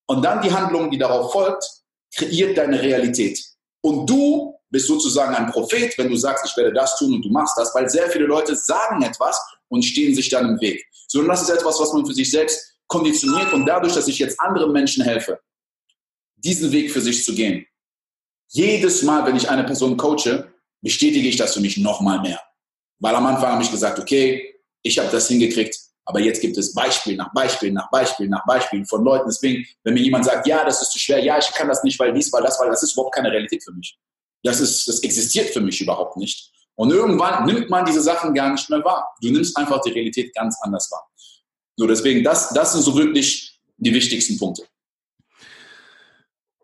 und 0.06 0.22
dann 0.22 0.40
die 0.40 0.52
Handlung, 0.52 0.90
die 0.90 0.98
darauf 0.98 1.32
folgt, 1.32 1.64
kreiert 2.14 2.56
deine 2.56 2.80
Realität. 2.80 3.42
Und 3.82 4.08
du 4.08 4.54
bist 4.70 4.86
sozusagen 4.86 5.34
ein 5.34 5.50
Prophet, 5.50 5.96
wenn 5.98 6.10
du 6.10 6.16
sagst, 6.16 6.46
ich 6.46 6.56
werde 6.56 6.72
das 6.72 6.96
tun 6.96 7.14
und 7.14 7.24
du 7.24 7.30
machst 7.30 7.58
das, 7.58 7.74
weil 7.74 7.88
sehr 7.88 8.08
viele 8.10 8.26
Leute 8.26 8.54
sagen 8.54 9.02
etwas 9.02 9.40
und 9.70 9.82
stehen 9.82 10.14
sich 10.14 10.28
dann 10.28 10.48
im 10.48 10.60
Weg. 10.60 10.84
Sondern 11.08 11.30
das 11.30 11.42
ist 11.42 11.50
etwas, 11.50 11.80
was 11.80 11.92
man 11.92 12.04
für 12.04 12.12
sich 12.12 12.30
selbst 12.30 12.76
konditioniert 12.86 13.52
und 13.52 13.64
dadurch, 13.66 13.94
dass 13.94 14.08
ich 14.08 14.18
jetzt 14.18 14.38
anderen 14.40 14.72
Menschen 14.72 15.02
helfe, 15.02 15.40
diesen 16.36 16.70
Weg 16.72 16.90
für 16.90 17.00
sich 17.00 17.24
zu 17.24 17.34
gehen. 17.34 17.64
Jedes 18.48 19.02
Mal, 19.02 19.24
wenn 19.26 19.36
ich 19.36 19.48
eine 19.48 19.64
Person 19.64 19.96
coache, 19.96 20.52
bestätige 20.82 21.28
ich 21.28 21.36
das 21.36 21.54
für 21.54 21.60
mich 21.60 21.76
nochmal 21.76 22.20
mehr. 22.20 22.40
Weil 22.98 23.14
am 23.14 23.26
Anfang 23.26 23.52
habe 23.52 23.62
ich 23.62 23.70
gesagt, 23.70 23.98
okay, 23.98 24.54
ich 24.82 24.98
habe 24.98 25.10
das 25.10 25.28
hingekriegt, 25.28 25.76
aber 26.04 26.20
jetzt 26.20 26.40
gibt 26.40 26.58
es 26.58 26.74
Beispiel 26.74 27.16
nach 27.16 27.32
Beispiel 27.32 27.70
nach 27.70 27.90
Beispiel 27.90 28.28
nach 28.28 28.44
Beispiel 28.46 28.84
von 28.84 29.04
Leuten. 29.04 29.28
Deswegen, 29.28 29.64
wenn 29.84 29.94
mir 29.94 30.02
jemand 30.02 30.24
sagt, 30.24 30.46
ja, 30.46 30.64
das 30.64 30.82
ist 30.82 30.90
zu 30.90 30.98
schwer, 30.98 31.22
ja, 31.22 31.38
ich 31.38 31.52
kann 31.52 31.68
das 31.68 31.84
nicht, 31.84 31.98
weil 32.00 32.12
dies, 32.12 32.32
weil 32.32 32.42
das, 32.42 32.58
weil 32.58 32.70
das 32.70 32.82
ist 32.82 32.94
überhaupt 32.94 33.14
keine 33.14 33.30
Realität 33.30 33.62
für 33.62 33.72
mich. 33.72 33.96
Das 34.42 34.60
ist, 34.60 34.88
das 34.88 35.00
existiert 35.00 35.50
für 35.50 35.60
mich 35.60 35.80
überhaupt 35.80 36.16
nicht. 36.16 36.50
Und 36.80 36.90
irgendwann 36.92 37.44
nimmt 37.44 37.68
man 37.68 37.84
diese 37.84 38.00
Sachen 38.00 38.32
gar 38.32 38.50
nicht 38.52 38.70
mehr 38.70 38.82
wahr. 38.82 39.06
Du 39.20 39.30
nimmst 39.30 39.54
einfach 39.58 39.82
die 39.82 39.90
Realität 39.90 40.34
ganz 40.34 40.56
anders 40.62 40.90
wahr. 40.90 41.06
So, 41.76 41.86
deswegen, 41.86 42.24
das, 42.24 42.54
das 42.54 42.72
sind 42.72 42.80
so 42.80 42.96
wirklich 42.96 43.60
die 43.76 43.92
wichtigsten 43.92 44.38
Punkte. 44.38 44.62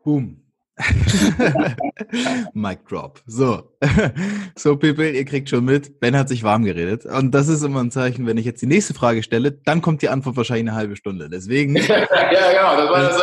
Boom. 0.03 0.43
Mic 2.55 2.79
drop. 2.89 3.23
So. 3.27 3.77
so, 4.57 4.79
people, 4.79 5.11
ihr 5.11 5.27
kriegt 5.27 5.51
schon 5.51 5.67
mit. 5.67 6.01
Ben 6.01 6.17
hat 6.17 6.31
sich 6.31 6.43
warm 6.43 6.65
geredet. 6.65 7.05
Und 7.05 7.33
das 7.33 7.49
ist 7.49 7.63
immer 7.63 7.81
ein 7.81 7.91
Zeichen, 7.91 8.25
wenn 8.27 8.39
ich 8.39 8.47
jetzt 8.47 8.63
die 8.63 8.67
nächste 8.67 8.95
Frage 8.95 9.23
stelle, 9.23 9.53
dann 9.53 9.83
kommt 9.83 10.01
die 10.01 10.09
Antwort 10.09 10.39
wahrscheinlich 10.39 10.71
eine 10.71 10.79
halbe 10.79 10.97
Stunde. 10.97 11.29
Deswegen. 11.29 11.77
ja, 11.77 11.83
genau, 11.83 12.75
das 12.75 12.91
war 12.91 13.03
das. 13.03 13.21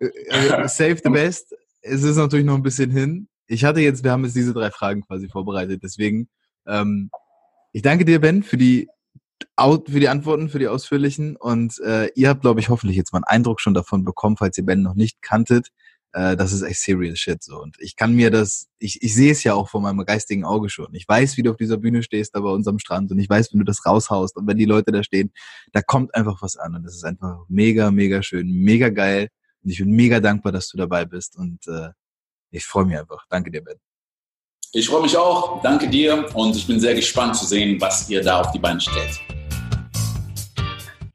Äh, 0.00 0.68
save 0.68 1.00
the 1.04 1.10
best. 1.10 1.54
Es 1.82 2.02
ist 2.02 2.16
natürlich 2.16 2.46
noch 2.46 2.56
ein 2.56 2.64
bisschen 2.64 2.90
hin. 2.90 3.28
Ich 3.52 3.64
hatte 3.64 3.80
jetzt, 3.80 4.02
wir 4.02 4.12
haben 4.12 4.24
jetzt 4.24 4.34
diese 4.34 4.54
drei 4.54 4.70
Fragen 4.70 5.02
quasi 5.02 5.28
vorbereitet. 5.28 5.82
Deswegen, 5.82 6.28
ähm, 6.66 7.10
ich 7.72 7.82
danke 7.82 8.06
dir, 8.06 8.18
Ben, 8.18 8.42
für 8.42 8.56
die 8.56 8.88
für 9.58 10.00
die 10.00 10.08
Antworten, 10.08 10.48
für 10.48 10.58
die 10.58 10.68
ausführlichen. 10.68 11.36
Und 11.36 11.78
äh, 11.80 12.08
ihr 12.14 12.30
habt, 12.30 12.40
glaube 12.40 12.60
ich, 12.60 12.70
hoffentlich 12.70 12.96
jetzt 12.96 13.12
mal 13.12 13.18
einen 13.18 13.24
Eindruck 13.24 13.60
schon 13.60 13.74
davon 13.74 14.04
bekommen, 14.04 14.38
falls 14.38 14.56
ihr 14.56 14.64
Ben 14.64 14.80
noch 14.82 14.94
nicht 14.94 15.20
kanntet. 15.20 15.68
Äh, 16.12 16.34
das 16.36 16.52
ist 16.52 16.62
echt 16.62 16.80
serious 16.80 17.18
shit 17.18 17.42
so. 17.42 17.60
Und 17.60 17.76
ich 17.78 17.96
kann 17.96 18.14
mir 18.14 18.30
das, 18.30 18.68
ich, 18.78 19.02
ich 19.02 19.14
sehe 19.14 19.32
es 19.32 19.44
ja 19.44 19.52
auch 19.52 19.68
vor 19.68 19.82
meinem 19.82 20.02
geistigen 20.06 20.46
Auge 20.46 20.70
schon. 20.70 20.94
Ich 20.94 21.06
weiß, 21.06 21.36
wie 21.36 21.42
du 21.42 21.50
auf 21.50 21.58
dieser 21.58 21.76
Bühne 21.76 22.02
stehst, 22.02 22.34
da 22.34 22.40
bei 22.40 22.50
unserem 22.50 22.78
Strand. 22.78 23.10
Und 23.10 23.18
ich 23.18 23.28
weiß, 23.28 23.52
wenn 23.52 23.58
du 23.58 23.66
das 23.66 23.84
raushaust 23.84 24.36
und 24.36 24.46
wenn 24.46 24.56
die 24.56 24.64
Leute 24.64 24.92
da 24.92 25.02
stehen, 25.02 25.30
da 25.72 25.82
kommt 25.82 26.14
einfach 26.14 26.40
was 26.40 26.56
an. 26.56 26.74
Und 26.74 26.84
das 26.84 26.94
ist 26.94 27.04
einfach 27.04 27.44
mega, 27.48 27.90
mega 27.90 28.22
schön, 28.22 28.50
mega 28.50 28.88
geil. 28.88 29.28
Und 29.62 29.70
ich 29.70 29.78
bin 29.78 29.90
mega 29.90 30.20
dankbar, 30.20 30.52
dass 30.52 30.68
du 30.68 30.78
dabei 30.78 31.04
bist. 31.04 31.36
Und 31.36 31.66
äh, 31.68 31.90
ich 32.52 32.64
freue 32.64 32.84
mich 32.84 32.96
einfach. 32.98 33.24
Danke 33.28 33.50
dir, 33.50 33.64
Ben. 33.64 33.76
Ich 34.72 34.88
freue 34.88 35.02
mich 35.02 35.16
auch. 35.16 35.60
Danke 35.62 35.88
dir 35.88 36.28
und 36.34 36.56
ich 36.56 36.66
bin 36.66 36.80
sehr 36.80 36.94
gespannt 36.94 37.36
zu 37.36 37.44
sehen, 37.44 37.78
was 37.80 38.08
ihr 38.08 38.22
da 38.22 38.40
auf 38.40 38.50
die 38.52 38.58
Beine 38.58 38.80
stellt. 38.80 39.20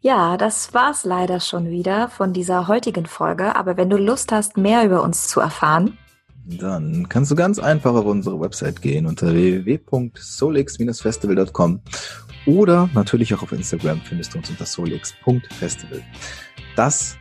Ja, 0.02 0.38
das 0.38 0.72
war's 0.74 1.06
leider 1.06 1.40
schon 1.40 1.70
wieder 1.70 2.10
von 2.10 2.34
dieser 2.34 2.68
heutigen 2.68 3.08
Folge. 3.08 3.56
Aber 3.56 3.78
wenn 3.78 3.90
du 3.90 3.98
Lust 3.98 4.32
hast, 4.32 4.58
mehr 4.58 4.86
über 4.86 5.02
uns 5.02 5.28
zu 5.28 5.40
erfahren, 5.40 5.98
dann 6.46 7.10
kannst 7.10 7.32
du 7.32 7.36
ganz 7.36 7.58
einfach 7.60 7.94
auf 7.94 8.06
unsere 8.06 8.40
Website 8.40 8.82
gehen 8.82 9.06
unter 9.06 9.34
www.solix-festival.com 9.34 11.82
oder 12.46 12.90
natürlich 12.94 13.34
auch 13.34 13.44
auf 13.44 13.52
Instagram 13.52 14.00
findest 14.02 14.34
du 14.34 14.38
uns 14.38 14.50
unter 14.50 14.66
solix.festival. 14.66 16.02
Das, 16.78 17.18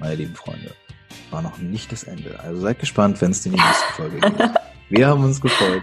meine 0.00 0.14
lieben 0.14 0.34
Freunde, 0.34 0.70
war 1.34 1.42
noch 1.42 1.58
nicht 1.58 1.90
das 1.90 2.04
Ende. 2.04 2.38
Also 2.38 2.60
seid 2.60 2.78
gespannt, 2.78 3.20
wenn 3.20 3.32
es 3.32 3.44
in 3.44 3.52
die 3.52 3.58
nächste 3.58 3.92
Folge 3.94 4.20
geht. 4.20 4.50
Wir 4.88 5.08
haben 5.08 5.24
uns 5.24 5.40
gefreut 5.40 5.82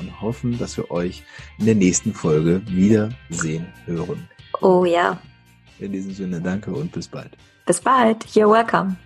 und 0.00 0.20
hoffen, 0.20 0.58
dass 0.58 0.76
wir 0.76 0.90
euch 0.90 1.22
in 1.58 1.66
der 1.66 1.76
nächsten 1.76 2.12
Folge 2.12 2.62
wiedersehen 2.66 3.66
hören. 3.84 4.28
Oh 4.60 4.84
ja. 4.84 5.18
In 5.78 5.92
diesem 5.92 6.12
Sinne, 6.12 6.40
danke 6.40 6.72
und 6.72 6.90
bis 6.90 7.06
bald. 7.06 7.36
Bis 7.66 7.80
bald. 7.80 8.24
You're 8.26 8.50
welcome. 8.50 8.96